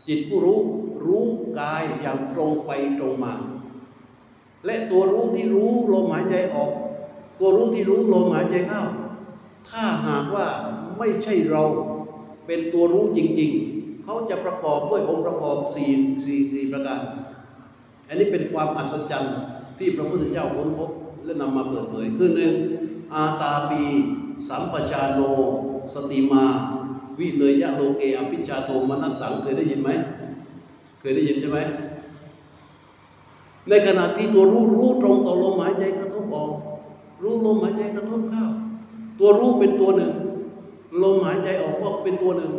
[0.08, 0.60] จิตผู้รู้
[1.06, 1.24] รู้
[1.60, 3.34] กายอย่างตรงไปตรงมา
[4.66, 6.72] และตัวรู้ที่รู้ลมหายใจออก
[7.40, 8.84] ตัวรู้ที่รู้ลมหายใจเข้า
[9.70, 10.48] ถ้าหากว่า
[10.98, 11.64] ไม่ใช่เรา
[12.48, 15.90] เป็นตัวรู้จริง ๆ เขาจะประกอบด้วยองค์ประกอบสี่
[16.24, 17.02] สี่สี่ประการ
[18.08, 19.36] อันนี้เป็นความอัศจรรย์
[19.78, 20.92] ที่พระพุทธเจ้าค้นพบ
[21.26, 22.56] และนำมาเปิดเผยขึ้นหนึ่ง
[23.14, 23.84] อาตาปี
[24.48, 25.20] สัมปชาโน
[25.94, 26.46] สติมา
[27.20, 29.90] วิเลยยะโลเกอภิชาโทมนัสสังเคยได้ยินไหม
[31.00, 31.60] เคยได้ยินใช่ไหม
[33.70, 36.54] ในขณะที่ตัวรู้รู้ตรงต่อลมหายใจกระทบออก
[37.24, 38.46] รู้ลมหายใจกระทบเข้า
[39.20, 40.14] ตัวรู้เป็นตัวหนึ่ง
[41.04, 42.54] ลมหายใจออกก็เป็นตัวหนึ่ง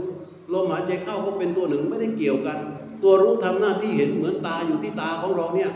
[0.53, 2.59] ลมหายใจเข้าก็เป็นตัวหนึ่งไม่ได้เกี่ยวกัน
[3.03, 5.71] ตัวรู้ทำหน้าที่เห็นเหมือนตาอยู่ที่ตาของเราเนี่ย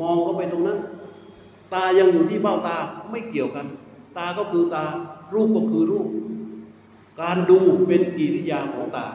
[0.00, 0.78] มองก็ไปตรงนั้น
[1.74, 2.76] ตายังอยู่ที่เบ้าตา
[3.10, 3.66] ไม่เกี่ยวกัน
[4.16, 4.84] ตาก็คือตา
[5.34, 6.08] รูปก็คือรูป
[7.20, 9.08] การดูเป็นกิริยาของตา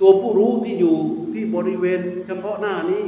[0.00, 0.96] ตัวผู้รู้ที่อยู่
[1.32, 3.02] ที่บริเวณเฉพาะหน้านี้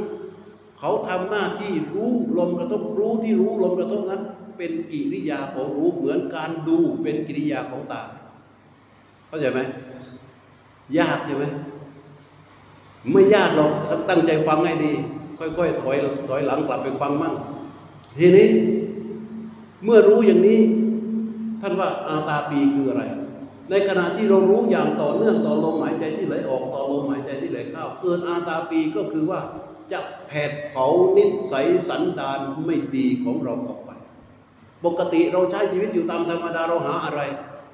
[0.79, 4.21] เขาทำหน้าที่รู้ลมกระทบรู้ที่รู้ลมกระทบนั้น
[4.57, 8.01] เป็นกิริยาของรู้เหมือนการดูเป็นกิริยาของตา
[9.27, 9.59] เข้าใจไหม
[10.97, 11.45] ยากใช่ไหม
[13.11, 13.71] ไม่ยากหรอก
[14.09, 14.93] ตั้งใจฟังให้ดี
[15.39, 17.33] ค่อยๆถอยถอยหลังกลับไปฟังมั่ง
[18.17, 18.47] ทีนี้
[19.83, 20.59] เมื่อรู้อย่างนี้
[21.61, 23.03] ท่านว่าอาตาปีคืออะไร
[23.69, 29.39] ในขณะที่เรารู้อย่างต่อเนื่องต่อลมหายใจที่ไหลออกต่อลมหายใจที่ไหลเข้าเกิดอาตาปีก็คือว่า
[29.91, 33.89] จะแผดเผานิสัยสันดานไม่ดีของเราออกไป
[34.85, 37.21] ปกติเราใช้ชีวิตอยู่ตามธรรมดาเราหาอะไร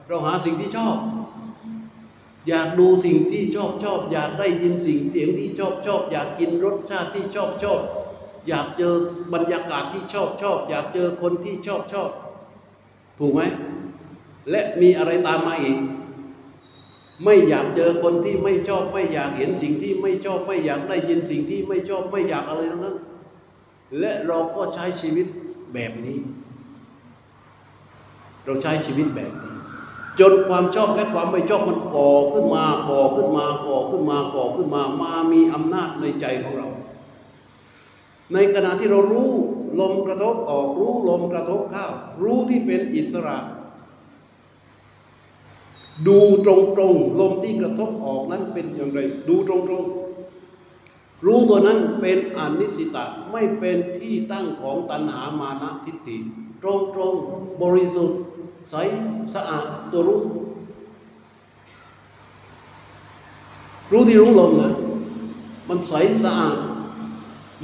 [0.08, 0.96] เราหาสิ่งที่ชอบ
[2.48, 7.80] อยากดูสิ่งที่ชอบชอบ อยากได้ยินสิ่งเสียงที่ชอบชอบ อยากกินรสชาติที่ชอบชอบ
[8.50, 8.94] อยากเจอ
[9.34, 12.10] บรรยากาศที่ชอบชอบ อยากเจอคนที่ชอบชอบ
[13.20, 13.42] ถูกไหม
[14.50, 15.78] และมีอะไรตามมาอีก
[17.24, 22.98] ไม่อยากเจอคนที่ไม่ชอบ ไม่อยากเห็นสิ่งที่ไม่ชอบ ไม่อยากได้ยินสิ่งที่ไม่ชอบ ไม่อยากอะไรทั้งนั้น
[24.00, 25.28] และเราก็ใช้ชีวิต
[25.74, 26.20] แบบนี้
[28.46, 29.56] เราใช้ชีวิตแบบนี้
[30.20, 36.61] จนความชอบและความไม่ชอบมันก่อขึ้นมาก่อขึ้นมาก่อขึ้นมาก่อขึ้นมามามีอำนาจในใจของเรา
[38.34, 39.32] ในขณะที่เรารู้
[39.80, 41.88] ลมกระทบออกรู้ลมกระทบเข้า
[42.22, 43.38] รู้ที่เป็นอิสระ
[46.08, 46.54] ดูตร
[46.94, 56.18] งๆลมที่กระทบออกนั้นเป็นอย่างไร ดูตรงๆรู้ตัวนั้นเป็นอนิสิตะไม่เป็นที่ตั้งของตัณหามานะทิฏฐิ
[56.62, 58.20] ตรงตรงๆบริสุทธิ์
[58.70, 58.76] ใส
[59.34, 60.22] สะอาดตัวรู้
[63.92, 64.74] รู้ที่รู้ลมนะ
[65.70, 66.58] มันใสสะอาด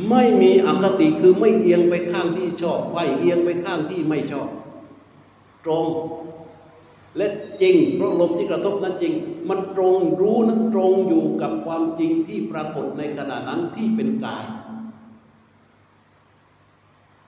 [0.10, 4.50] ไม่มีอคติคือไม่เอียงไปข้างที่ชอบไม่เอียงไปข้างที่ไม่ชอบ
[5.66, 5.86] ตรง
[7.18, 7.28] และ
[7.62, 9.14] จริง เพราะลมที่กระทบนั้นจริง
[9.50, 14.46] มันตรงรู้นั้นตรงอยู่กับความจริงที่ปรากฏในขณะนั้นที่เป็นกาย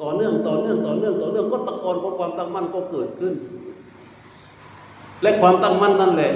[0.02, 3.34] ต่อเนื่องต่อเนื่องต่อเนื่องต่อเนื่องก็ตะกอนของความตั้งมั่นก็เกิดขึ้น
[5.22, 6.34] และความตั้งมั่นนั่นแหละ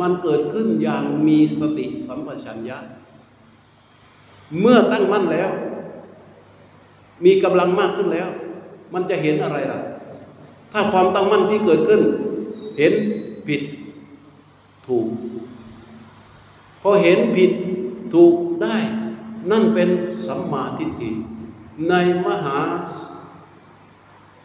[0.00, 2.78] มันเกิดขึ้นอย่างมีสติสัมปชัญญะ
[4.60, 5.50] เมื่อตั้งมั่นแล้ว
[7.24, 8.28] มีกำลังมากขึ้นแล้ว
[8.94, 9.80] มันจะเห็นอะไรล่ะ
[10.72, 12.02] ถ้าความตั้งมั่นที่เกิดขึ้น
[12.78, 12.92] เห็น
[13.46, 13.62] ผิด
[14.86, 15.06] ถูก
[16.82, 17.50] พอเห็นผิด
[18.14, 18.76] ถูกได้
[19.50, 19.88] นั่นเป็น
[20.26, 21.10] สัมมาทิฏฐิ
[21.88, 21.94] ใน
[22.26, 22.58] มหา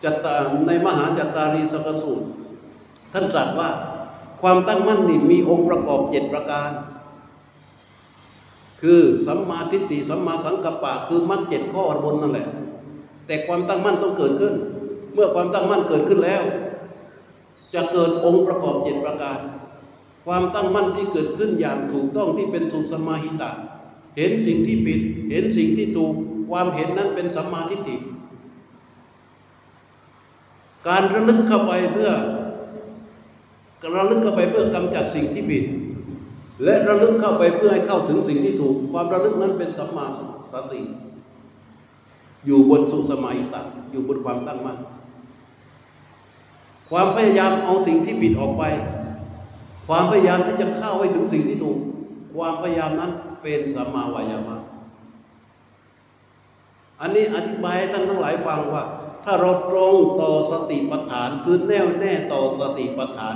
[0.03, 0.35] จัตตา
[0.67, 2.27] ในมหาจัตตารีสกสูตร
[3.13, 3.69] ท่านตรัสว่า
[4.41, 6.71] ความตั้งมั่นนี่มีองค์ประกอบเจ็ดประการ
[8.81, 12.47] คือสัมมาทิฏฐิสัมมาสังกัปปะคือมรรคเจ็ดข้อบนนั่นแหละ
[13.27, 14.53] แต่ความตั้งมั่นต้องเกิดขึ้น
[15.13, 16.43] เมื่อความตั้งมั่นเกิดขึ้นแล้ว
[17.73, 19.39] จะเกิดองค์ประกอบเจ็ดประการ
[20.25, 23.51] ความตั้งมั่นที่เกิดขึ้นอย่างถูกต้องที่เป็นสุสมาหิตะ
[24.17, 24.99] เห็นสิ่งที่ผิด
[25.31, 26.13] เห็นสิ่งที่ถูก
[26.49, 27.97] ความเห็นนั้นเป็นสัมมาทิฏฐิ
[30.87, 32.11] การระลึกเข้าไปเพื่อ
[33.95, 35.63] ระลึกเข้าไปเพื่อกำจัดสิ่งที่ผิด
[36.63, 40.05] และระลึกเข้าไปเพื่อให้เข้าถึงสิ่งที่ถูก ความระลึกนั้นเป็นสัมมา
[40.53, 40.81] สติ
[42.47, 44.77] อยู่บนสุสมาหิตะอยู่บนความตั้งมั่น
[46.89, 48.63] ความพยายามเอาสิ่งที่ผิดออกไป
[49.87, 51.77] ความพยายามที่จะเข้าให้ถึงสิ่งที่ถูก
[52.35, 54.57] ความพยายามนั้นเป็นสัมมาวายามะ
[57.01, 58.83] อันนี้อธิบายให้ท่านทั้งหลายฟังว่า
[59.23, 63.35] ถ้าเราตรงต่อสติปัฏฐานคือแน่วแน่ต่อสติปัฏฐาน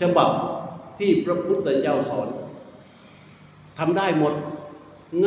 [0.00, 0.30] ฉบับ
[0.98, 2.28] ที่พระพุทธเจ้าสอน
[3.78, 4.34] ทำได้หมด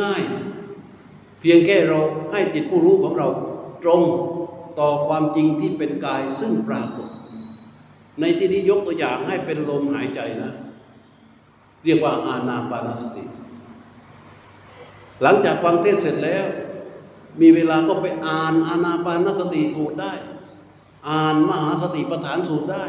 [0.00, 0.22] ง่าย
[1.44, 2.00] พียงแค่เรา
[2.32, 3.28] ให้จิตผู้รู้ของเรา
[3.84, 4.02] ตรง
[4.80, 7.08] ต่อความจริงที่เป็นกายซึ่งปรากฏ
[8.20, 10.52] ในที่นี้ยกตัวอย่างให้เป็นลมหายใจนะ
[11.84, 13.24] เรียกว่าอานาปานสติ
[15.22, 16.44] หลังจากฟังเทศเสร็จแล้ว
[17.40, 20.12] มีเวลาก็ไปอ่านอานาปานสติสูตรได้
[21.08, 22.84] อ่านมหาสติปัฏฐานสูตรได้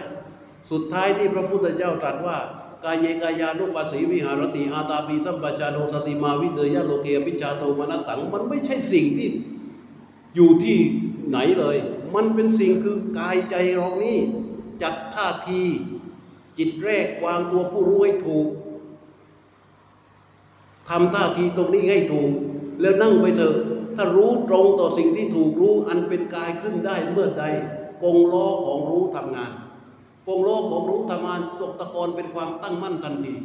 [0.72, 2.38] สุดท้ายที่พระพุทธเจ้าตรัสว่า
[2.86, 9.30] กายเยกายานุปัสสีวิหารติอาตาปีสัมปชาโนสติมาวิเดยะโลเกปิชาโตมนัสสัง มันไม่ใช่สิ่งที่
[10.36, 10.80] อยู่ที่
[11.30, 11.78] ไหนเลย
[12.16, 14.20] มันเป็นสิ่งคือกายใจเรานี่
[14.82, 15.62] จัดท่าที
[16.58, 18.48] จิตแรกวางตัวผู้รู้ให้ถูก
[20.90, 22.32] ทำท่าทีตรงนี้ให้ถูก
[22.82, 23.56] แล้วนั่งไปเถอะ
[23.96, 27.46] ถ้ารู้ตรงต่อสิ่งที่ถูกรู้อันเป็นกายขึ้นได้เมื่อใด
[28.04, 29.52] กงล้อของรู้ทำงาน
[30.28, 33.36] กงโล้อของรู้ทำงานตกตะกอนเป็นความตั้งมั่นทันที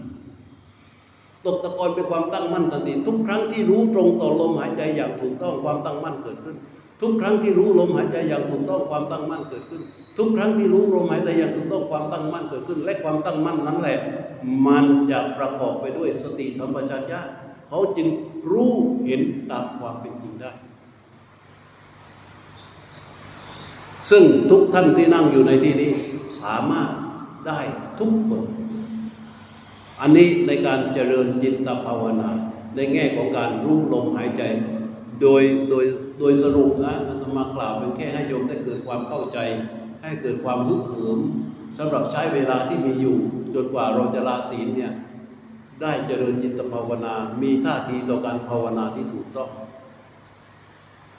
[1.47, 6.57] ตกตะกอนเป็นความตั้งมั่นทันทีทุกครั้งที่รู้ตรงต่อลมหายใจอย่างถูกต้องความตั้งมั่นเกิดขึ้น
[7.01, 9.83] ทุกครั้งที่รู้ลมหายใจอย่างถูกต้องความตั้งมั่นเกิดขึ้น
[10.19, 13.99] ทุกครั้งที่รู้ลมหายใจอย่างถูกต้องความตั้งมั่นเกิดขึ้น และความตั้งมั่นนั้นแหละ
[14.67, 17.21] มันจะประกอบไปด้วยสติสัมปชัญญะ
[17.69, 18.09] เขาจึง
[18.51, 18.73] รู้
[19.05, 20.53] เห็นตามความเป็นจริงได้
[24.11, 25.93] ซึ่งทุกท่านที่นั่งอยู่ในที่นี้
[26.41, 26.91] สามารถ
[27.47, 27.61] ได้
[27.99, 28.43] ทุกคน
[30.01, 32.31] อันนี้ในการเจริญจิตภาวนา
[32.77, 34.43] ในแง่ของการรู้ลมหายใจ
[35.23, 35.85] โดยโดย
[36.21, 39.39] โดยสรุปนะอาตมากล่าวเป็นแค่ให้โยมได้เกิดความเข้าใจ
[40.03, 41.19] ให้เกิดความฮึกเหิม
[41.79, 43.17] สำหรับใช้เวลาที่มีอยู่
[43.55, 44.93] จนกว่าเราจะลาศีลเนี่ย
[45.83, 49.51] ได้เจริญจิตภาวนา มีท่าทีต่อการภาวนาที่ถูกต้อง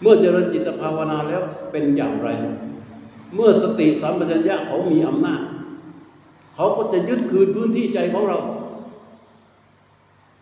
[0.02, 2.30] เมื่อเจริญจิตภาวนาแล้วเป็นอย่างไร
[3.36, 5.42] เมื่อสติสัมปชัญญะเขามีอำนาจ
[6.56, 8.40] เขาก็จะยึดคืนพื้นที่ใจของเรา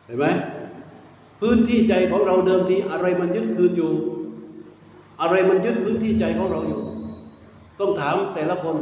[0.05, 0.25] เห็นไหม
[1.41, 3.91] พื้นที่ใจของเราเดิมทีอะไรมันยึดคืนอยู่
[5.21, 6.81] อะไรมันยึดพื้นที่ใจของเราอยู่
[7.79, 8.77] ต้องถามแต่ละคน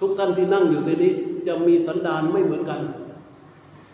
[0.00, 1.12] ทุกท่านที่นั่งอยู่ในนี้
[1.46, 2.80] จะมีสันดานไม่เหมือนกัน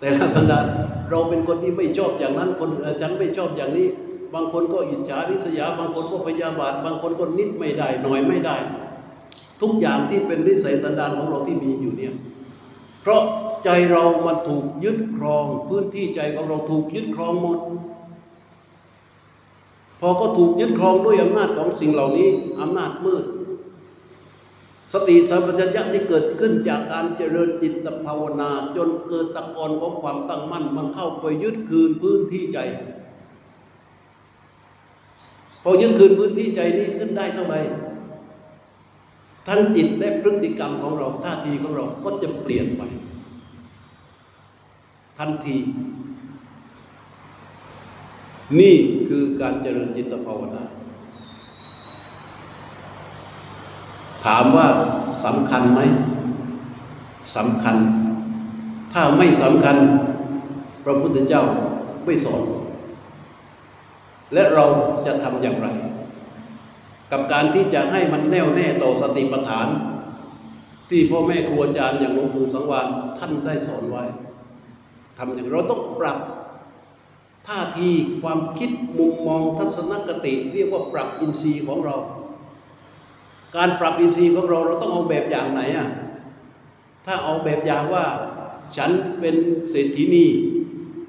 [0.01, 0.65] แต่ละสันดาน
[1.11, 2.71] เราเป็นคนที่ไม่ชอบอย่างนั้น คน
[3.01, 3.89] ฉันไม่ชอบอย่างนี้
[4.35, 8.57] บางคนก็อิจฉาริษยา บางคนก็พยาบาท บางคนก็นิดไม่ได้ หน่อยไม่ได้
[9.63, 12.15] ทุกอย่างที่เป็นนิสัยสันดานของเราที่มีอยู่เนี่ย
[13.01, 13.23] เพราะ
[13.65, 17.59] ใจเรามันถูกยึดครอง พื้นที่ใจของเราถูกยึดครองหมด
[20.01, 22.29] พอก็ถูกยึดครองด้วยอำนาจของสิ่งเหล่านี้
[22.61, 23.25] อำนาจมืด
[24.93, 32.59] สติสัมปชัญญะที่เกิดขึ้นจากการเจริญจิตภาวนา จนเกิดตะกอนของความตั้งมั่น มันเข้าไปยึดคืนพื้นที่ใจ
[35.63, 37.61] พอยึดคืนพื้นที่ใจนี้ขึ้นได้เท่าไหร่
[39.47, 42.83] ทั้งจิตและพฤติกรรมของเราท่าทีของเราก็จะเปลี่ยนไป
[45.19, 45.57] ทันที
[48.61, 48.75] นี่
[49.09, 50.63] คือการเจริญจิตภาวนา
[54.25, 54.69] ถามว่า
[55.25, 55.81] สำคัญไหม
[57.37, 57.77] สำคัญ
[58.93, 59.77] ถ้าไม่สำคัญ
[60.85, 61.45] พระพุทธเจ้า
[62.05, 62.43] ไม่สอน
[64.35, 64.65] และเรา
[65.07, 65.69] จะทำอย่างไร
[67.13, 69.69] กับการที่จะให้มันแน่วแน่ต่อสติปัฏฐาน
[70.91, 72.87] ที่พ่อแม่ครูอาจารย์อย่างหลวงปู่สังวาน
[73.19, 74.05] ท่านได้สอนไว้
[75.17, 76.19] ทำอย่างเราต้องปรับ
[77.47, 77.91] ท่าที
[78.23, 81.97] ความคิดมุมมองทัศนคติ เรียกว่าปรับอินทรีย์ของเรา
[83.57, 85.89] การปรับอินทรีย์ของเราเราต้องเอาแบบอย่างไหนอะ
[87.07, 88.05] ถ้าเอาแบบอย่างว่า
[88.77, 88.91] ฉัน
[89.21, 89.37] เป็น
[89.71, 90.27] เศรษฐีนี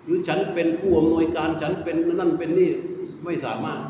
[0.03, 2.69] หรือฉันเป็นผู้อำนวยการฉันเป็นนั่นเป็นนี่
[3.23, 3.81] ไม่สามารถ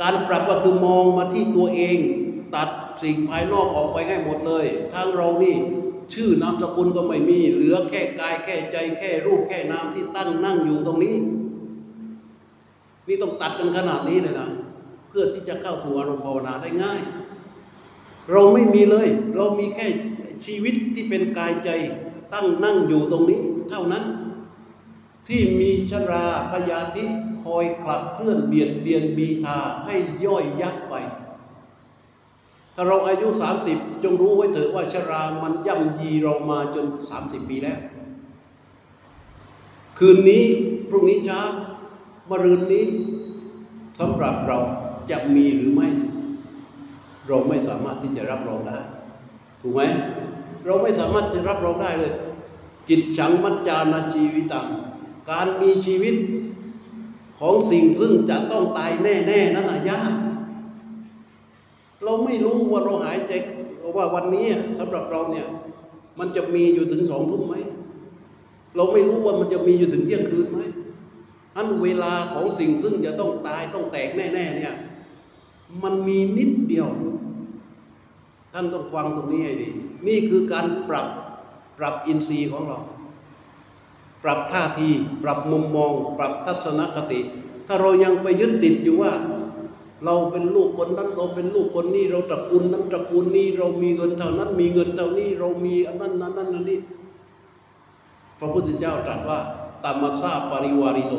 [0.00, 1.96] การปรับก็คือมองมาที่ตัวเอง
[2.54, 2.68] ตัด
[3.02, 5.56] สิ่งภายนอกออกไปให้หมดเลยทางเรานี่
[6.14, 11.14] ชื่อนามสกุลก็ไม่มี เหลือแค่กายแค่ใจแค่รูปแค่นามที่ตั้งนั่งอยู่ตรงนี้
[13.08, 14.48] นี่ต้องตัดกันขนาดนี้เลยนะ
[15.08, 17.00] เพื่อที่จะเข้าสู่อารมณ์ภาวนาได้ง่าย
[18.30, 19.86] เราไม่มีเลย เรามีแค่
[20.46, 21.70] ชีวิตที่เป็นกายใจ
[22.34, 23.40] ตั้งนั่งอยู่ตรงนี้
[23.70, 24.04] เท่านั้น
[25.28, 27.04] ที่มีชราพยาธิ
[27.42, 30.94] คอยกลับเคลื่อนเบียดเบียนบีทาให้ย่อยยับไป
[32.74, 33.28] ถ้าเราอายุ
[33.66, 36.86] 30 จงรู้ไว้เถอะว่าชรามันย่ำยีเรามาจน
[37.18, 37.80] 30 ปีแล้ว
[39.98, 40.44] คืนนี้
[40.88, 41.40] พรุ่งนี้เช้า
[42.30, 42.86] มะรืนนี้
[44.00, 44.58] สำหรับเรา
[45.10, 45.88] จะมีหรือไม่
[47.28, 48.78] เราไม่สามารถที่จะรับรองได้
[49.60, 49.80] ถูกไหม
[50.64, 52.12] เราไม่สามารถจะรับรองได้เลย
[52.88, 54.66] จิตฉังมัจจานาชีวิตัง
[55.30, 56.14] การมีชีวิต
[57.42, 60.12] ของสิ่งซึ่งจะต้องตายแน่ๆนั่นน่ะยาก
[62.04, 63.32] เราไม่รู้ว่าเราหายใจ
[63.96, 64.46] ว่าวันนี้
[64.78, 65.46] สำหรับเราเนี่ย
[66.18, 67.54] มันจะมีอยู่ถึงสองทุ่มไหม
[68.76, 70.60] เราไม่รู้ว่ามันจะมีอยู่ถึงเที่ยงคืนไหม
[71.56, 74.74] อันเวลาของสิ่งซึ่งจะต้องตายต้องแตกแน่ ๆ เนี่ย
[75.82, 76.88] มันมีนิดเดียว
[78.52, 79.68] ท่านต้องฟังตรงนี้ให้ดี
[80.08, 81.06] นี่คือการปรับ
[81.78, 82.78] ปรับอินทรีย์ของเรา
[84.24, 84.90] ปรับท่าที
[85.22, 87.20] ปรับมุมมอง ปรับทัศนคติ
[87.66, 89.12] ถ้าเรายังไปยึดติดอยู่ว่า
[90.04, 96.78] เราเป็นลูกคนนั้นเราเป็นลูกคนนี้ เราตระกูลนั้นตระกูลนี้ เรามีเงินเท่านั้น มีเงินเท่านี้ เรามีอันนั้นนั้นนั้นนี้
[98.38, 99.40] พระพุทธเจ้าตรัสว่า
[99.84, 101.14] ตามัสสาปริวาริโต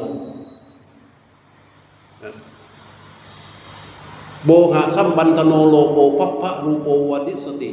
[4.46, 7.70] โบหะสัมบันธโนโลโกพัพพะรูโปวนิสติ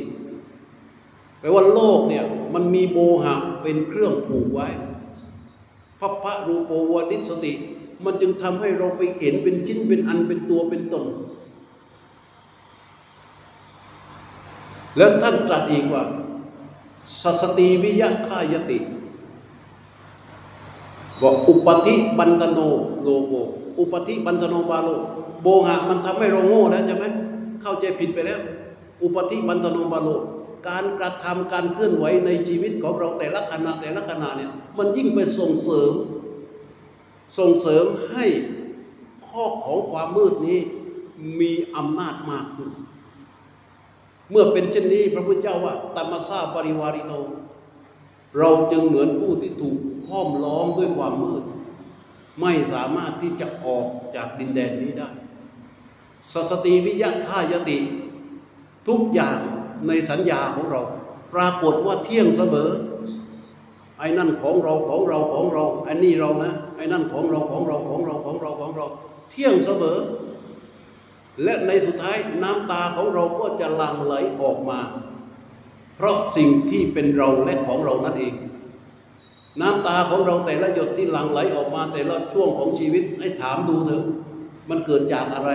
[1.41, 2.25] แปลว่าโลกเนี่ย
[2.55, 4.69] มันมีโบหะเป็นเครื่องผูกไว้
[6.01, 7.53] พัพพะรูโปวานิสติ
[8.05, 11.05] มันจึงทำให้เราไปเห็นเป็นชิ้นเป็นอันเป็นตัวเป็นตน
[14.97, 16.03] แล้วท่านตรัสอีกว่า
[17.23, 18.79] สัสติวิยะขายติ
[21.23, 22.59] บอกอุปธิบันตโน
[23.03, 23.33] โลโก
[23.79, 24.89] อุปธิบันตโนบาโล
[25.43, 27.05] โบหะมันทำให้เราโง่แล้วใช่ไหม
[27.63, 28.41] เข้าใจผิดไปแล้ว
[29.03, 30.09] อุปธิบันตโนบาโล
[30.69, 35.93] การกระทำการเคลื่อนไหวในชีวิตของเราแต่ละขณะแต่ละขณะเนี่ยมันยิ่งไปส่งเสริม
[37.39, 38.27] ส่งเสริมให้
[39.29, 40.59] ข้อของความมืดนี้
[41.41, 42.71] มีอำนาจมากขึ้น
[44.31, 47.13] เมื่อเป็นเช่นนี้พระพุทธเจ้าว่าตัมมาซาปริวาริโน
[48.39, 49.77] เราจึงเหมือนผู้ที่ถูก
[50.09, 51.43] ห้อมล้อมด้วยความมืด
[52.41, 53.87] ไม่สามารถที่จะออก
[54.17, 55.11] จากดินแดนนี้ได้
[56.33, 57.79] สสติวิยะท่ายติ
[58.89, 59.41] ทุกอย่าง
[59.89, 60.83] ในสัญญาของเรา
[61.35, 62.71] ปรากฏว่าเที่ยงเสมอ
[63.99, 68.87] ไอ้นั่นของเราของเราของเราไอ้นี่เรานะไอ้นั่นของเราของเราของเราของเราของเรา
[69.31, 69.99] เที่ยงเสมอ
[71.45, 74.81] และในสุดท้ายน้ำตาของเราก็จะหลั่งไหลออกมา
[75.97, 78.35] เพราะสิ่งที่เป็นเราและของเรานั่นเอง
[79.61, 84.05] น้ำตาของเราแต่ละหยดที่หลั่งไหลออกมาแต่ละช่วงของชีวิตให้ถามดูเถอะ
[84.71, 85.51] มันเกิดจากอะไร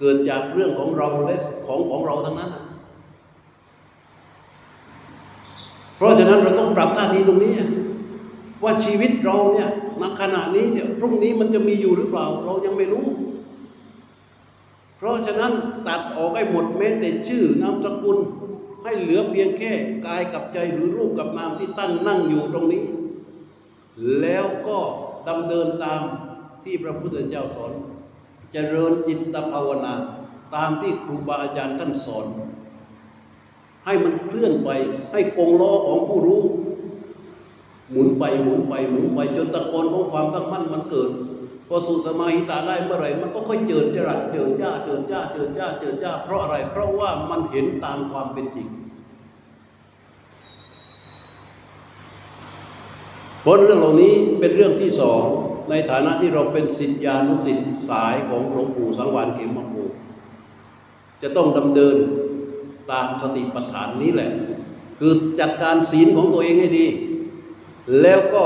[0.00, 2.50] เกิดจากเรื่องของเราและของของเราทั้งนั้น
[5.91, 7.52] เพ ราะฉะนั้นเราต้องปรับท่าทีตรงนี้
[8.62, 9.68] ว่าชีวิตเราเนี่ย
[10.00, 13.06] ณขณะนี้เนี่ยพรุ่งนี้มันจะมีอยู่หรือเปล่า เรายังไม่รู้
[14.96, 15.52] เพราะฉะนั้น
[15.88, 18.18] ตัดออกให้หมดแม้แต่ชื่อนามสกุล
[18.84, 19.72] ให้เหลือเพียงแค่
[20.06, 22.82] กายกับใจหรือรูปกับนามที่ตั้งนั่งอยู่ตรงนี้
[24.20, 24.78] แล้วก็
[25.28, 26.02] ดำเนินตาม
[26.64, 27.76] ที่พระพุทธเจ้าสอนจ
[28.52, 29.94] เจริญจิตภาวนา
[30.54, 32.26] ตามที่ครูบาอาจารย์ท่านสอน
[33.84, 34.70] ให้มันเคลื่อนไป
[35.12, 36.42] ให้กงล้อของผู้รู้
[37.90, 41.10] หมุนไปหมุนไปหมุนไปจนตะกอนของความตั้งมั่นมันเกิด
[41.68, 48.68] พอสู่สมาหิตาได้เมื่อไรมันก็ค่อยเจิดจรัสเจิดจ้าเจิดจ้าเจิดจ้าเจิดจ้าเพราะอะไร เพราะว่ามันเห็นตามความเป็นจริง
[53.42, 55.24] เพราะเรื่องเหล่านี้เป็นเรื่องที่สอง
[55.70, 59.74] ในฐานะที่เราเป็นสิทธิานุสิทธิ์สายของหลวงปู่สังวานเขมโก
[61.22, 61.96] จะต้องดำเนิน
[62.92, 64.30] ตามสติปัฏฐานนี้แหละ
[64.98, 66.86] คือจัดการศีลของตัวเองให้ดี
[68.02, 68.44] แล้วก็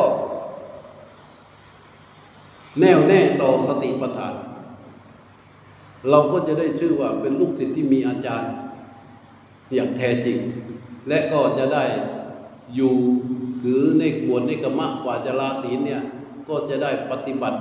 [2.81, 4.35] แน่วแน่ต่อสติปัฏฐาน
[6.11, 8.53] เราก็จะได้ชื่อว่าเป็นลูกศิษย์ที่มีอาจารย์
[9.75, 10.39] อย่างแท้จริง
[11.09, 11.85] และก็จะได้
[12.75, 12.95] อยู่
[13.63, 16.03] ถือในขวนในกรรมะกว่าจะลาศีลเนี่ย
[16.49, 17.59] ก็จะได้ปฏิบัติ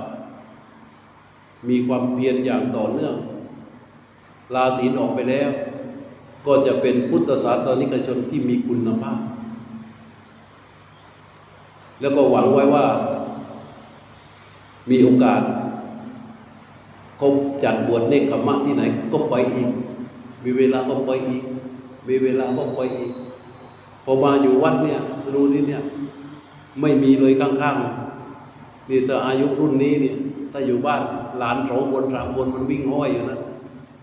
[1.68, 3.16] มีความเพียรอย่างต่อเนื่อง
[4.54, 5.50] ลาศีลออกไปแล้ว
[6.46, 9.20] ก็จะเป็นพุทธศาสนิกชนที่มีคุณภาพ
[12.00, 12.84] แล้วก็หวังไว้ว่า
[14.90, 15.42] มีโอกาส
[17.20, 17.34] คบ
[17.64, 18.82] จัดบวชเนคขมะที่ไหน
[19.12, 19.70] ก็ไปอีก
[20.44, 21.44] มีเวลาก็ไปอีก
[22.08, 23.12] มีเวลาก็ไปอีก
[24.04, 25.00] พอมาอยู่วัดเนี่ย
[25.34, 25.82] รู้นี่เนี่ย
[26.80, 30.16] ไม่มีเลยข้างๆนี่แต่อายุรุ่นนี้เนี่ย
[30.52, 31.02] ถ้าอยู่บ้าน
[31.38, 33.38] หลานสองคนสามคนมันวิ่งห้อยอยู่นะ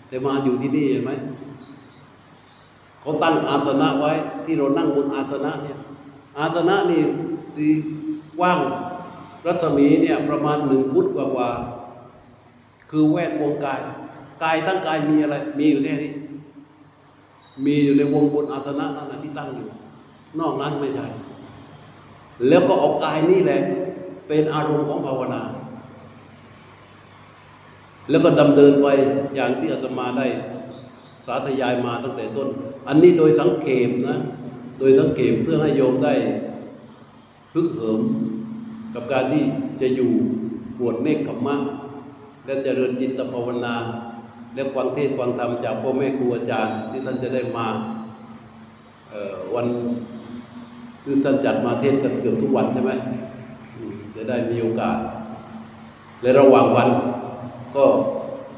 [0.08, 1.12] แต่มาอยู่ที่นี่เห็นไหม
[3.04, 4.12] เขาตั้งอาสนะไว้
[4.45, 5.80] ที่เรานั่งบนอาสนะเนี่ย
[6.39, 7.01] อาสนะนี่
[7.58, 7.70] ดี
[8.39, 8.60] กว้าง
[9.45, 13.82] รัศมีเนี่ยประมาณหนึ่งฟุตกว่าๆคือแวดวงกาย
[14.43, 16.12] กายทั้งกายมีอะไร มีอยู่แค่นี้
[17.66, 19.68] มีอยู่ในวงบนอาสนะนั่นนะที่ตั้งอยู่
[20.39, 21.08] นอกนั้นไม่ใช่
[22.47, 23.62] แล้วก็เอากายนี่แหละ
[24.28, 25.41] เป็นอารมณ์ของภาวนา
[28.10, 28.88] แล้วก็ดำเนินไป
[29.36, 30.26] อย่างที่อาตมาได้
[31.26, 32.47] สาธยายมาตั้งแต่ต้น
[32.88, 34.17] อันนี้โดยสังเขปนะ
[34.80, 36.13] โดยสังเขปเพื่อให้โยมได้
[37.53, 38.01] พึกเหิม
[38.93, 39.43] กับการที่
[39.82, 40.11] จะอยู่
[40.80, 41.55] บวชเนกขมมะ
[42.45, 43.76] และเจริญจิตภาวนา
[44.55, 47.67] และฟังเทศน์ฟังธรรมจากพ่อแม่ครูอาจารย์ ที่ท่านจะได้มา
[49.55, 49.67] วัน
[51.03, 52.91] คือท่านจัดมาเทศกันเกือบทุกวันใช่ไหม
[54.15, 54.97] จะได้มีโอกาส
[56.21, 56.89] และระหว่างวัน
[57.76, 57.86] ก็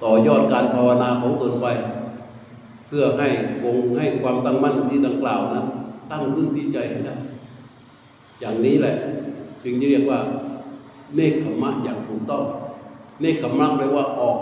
[0.04, 1.68] ต่อยอดการภาวนาของตนไป
[2.88, 3.28] เพื่อให้
[3.62, 5.68] คงให้ความตั้งมั่นที่ดังกล่าวนั้น
[6.12, 7.16] ตั้งขึ้นที่ใจให้ได้
[8.40, 8.96] อย่างนี้แหละ
[9.64, 10.20] จึงที่เรียกว่า
[11.16, 12.46] เนคขมมะอย่างถูกต้อง
[13.22, 14.38] เนคขมมะแปลว่าออก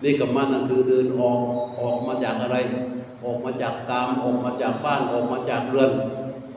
[0.00, 1.38] เนคขมะนั่นคือเดินออก
[1.80, 2.56] ออกมาจากอะไร
[3.24, 5.90] ออกมาจากกามออกมาจากบ้านออกมาจากเรือน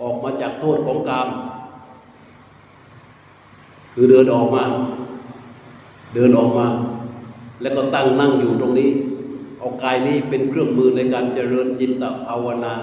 [0.01, 1.28] ออกมาจากโทษของกาม
[3.93, 4.63] คือเดินออกมา
[6.13, 6.68] เดินออกมา
[7.61, 8.89] แล้วก็ตั้งนั่งอยู่ตรงนี้
[9.66, 12.74] เอากายนี้เป็นเครื่องมือในการเจริญจิตตภาวนา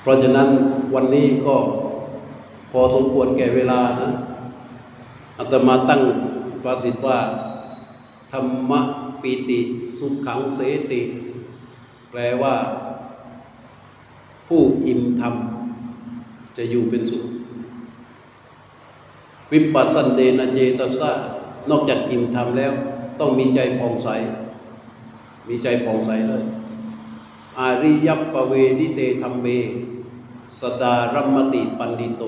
[0.00, 0.48] เพราะฉะนั้น
[0.94, 1.56] วันนี้ก็
[2.72, 4.10] พอสมควรแก่เวลานะ
[5.38, 6.02] อาตมาตั้ง
[6.64, 7.18] ประสิทธิ์ว่า
[8.32, 8.80] ธรรมะ
[9.22, 9.60] ปีติ
[9.98, 10.60] สุขขังเส
[10.92, 11.00] ติ
[12.10, 12.54] แปลว่า
[14.48, 15.34] ผู้อิ่มธรรม
[16.56, 17.24] จะอยู่เป็นสุข
[19.52, 21.12] วิปัสสันเดนเจตสา
[21.70, 22.72] นอกจากอิ่มธรรมแล้ว
[23.20, 24.08] ต้องมีใจผ่องใส
[25.48, 26.42] มีใจผ่องใสเลย
[27.58, 29.46] อาริยปเวดิเตธรรมเม
[30.60, 32.22] สดารัมมติปันดิโต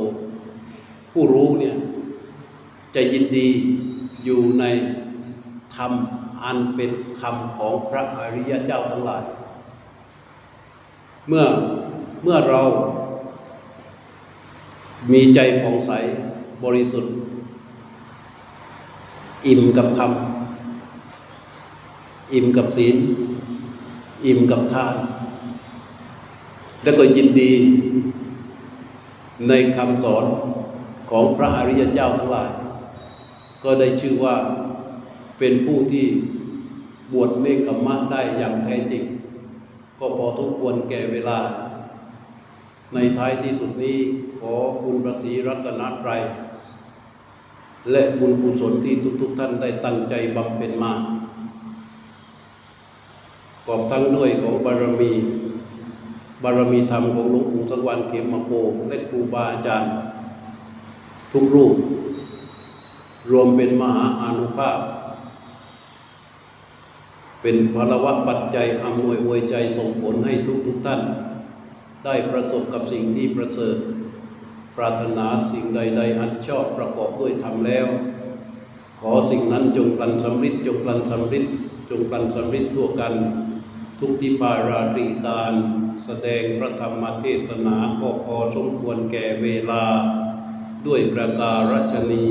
[1.13, 1.77] ผู้รู้เนี่ย
[2.95, 3.49] จะยินดี
[4.25, 4.65] อยู่ใน
[5.77, 5.93] ธรรม
[6.43, 9.25] อันเป็นคำของพระอริยเจ้าทั้งหลาย
[11.29, 11.45] เมื่อ
[12.23, 12.63] เมื่อเรา
[15.13, 15.93] มีใจผ่องใส
[16.65, 17.13] บริสุทธิ์
[19.47, 20.13] อิ่มกับธรรม
[22.35, 22.97] อิ่มกับศีล
[24.27, 24.97] อิ่มกับทาน
[26.83, 27.53] แล้วก็ยินดี
[29.49, 30.25] ในคำสอน
[31.11, 32.51] ของพระอริยเจ้าทั้งหลาย
[33.65, 34.37] ก็ได้ชื่อว่า
[35.39, 36.07] เป็นผู้ที่
[37.13, 39.05] บวชเนกขมะได้อย่างแท้จริง
[39.99, 41.39] ก็พอทุกควรแก่เวลา
[42.95, 43.99] ในท้ายที่สุดนี้
[44.41, 46.21] ขอคุณพระศรีรัตนตรัย
[47.91, 50.93] และบุญกุศลที่ทุกๆทท่านได้ตั้งใจบำเพ็ญมา
[53.67, 55.13] ขอบทั้งด้วยของบารมี
[56.43, 58.53] บารมีธรรมของหลวงปู่สังวานเขมาโก
[58.89, 59.93] และครูบาอาจารย์
[61.33, 61.75] ทุกรูป
[63.31, 64.79] รวมเป็นมหาอานุภาพ
[67.43, 71.01] เป็นพลวะปัจจัยอำนวยอวยใจส่งผลให้ทุกทุกท่าน
[72.05, 73.77] ได้ประสบกับสิ่งที่ประเสริฐ
[74.79, 77.87] ปรารถนาสิ่งใด ๆ อันชอบประกอบด้วยธรรมแล้ว
[79.01, 81.45] ขอสิ่งนั้นจงพลันสำริดจงพลันสำริด
[81.91, 83.15] จงพลันสำริดทั่วกัน
[83.99, 85.55] ทุกทิพาราตรีการ
[86.05, 89.85] แสดงพระธรรมเทศนาก็พอสมควรแก่เวลา
[90.87, 92.27] ด้วยประการฉนี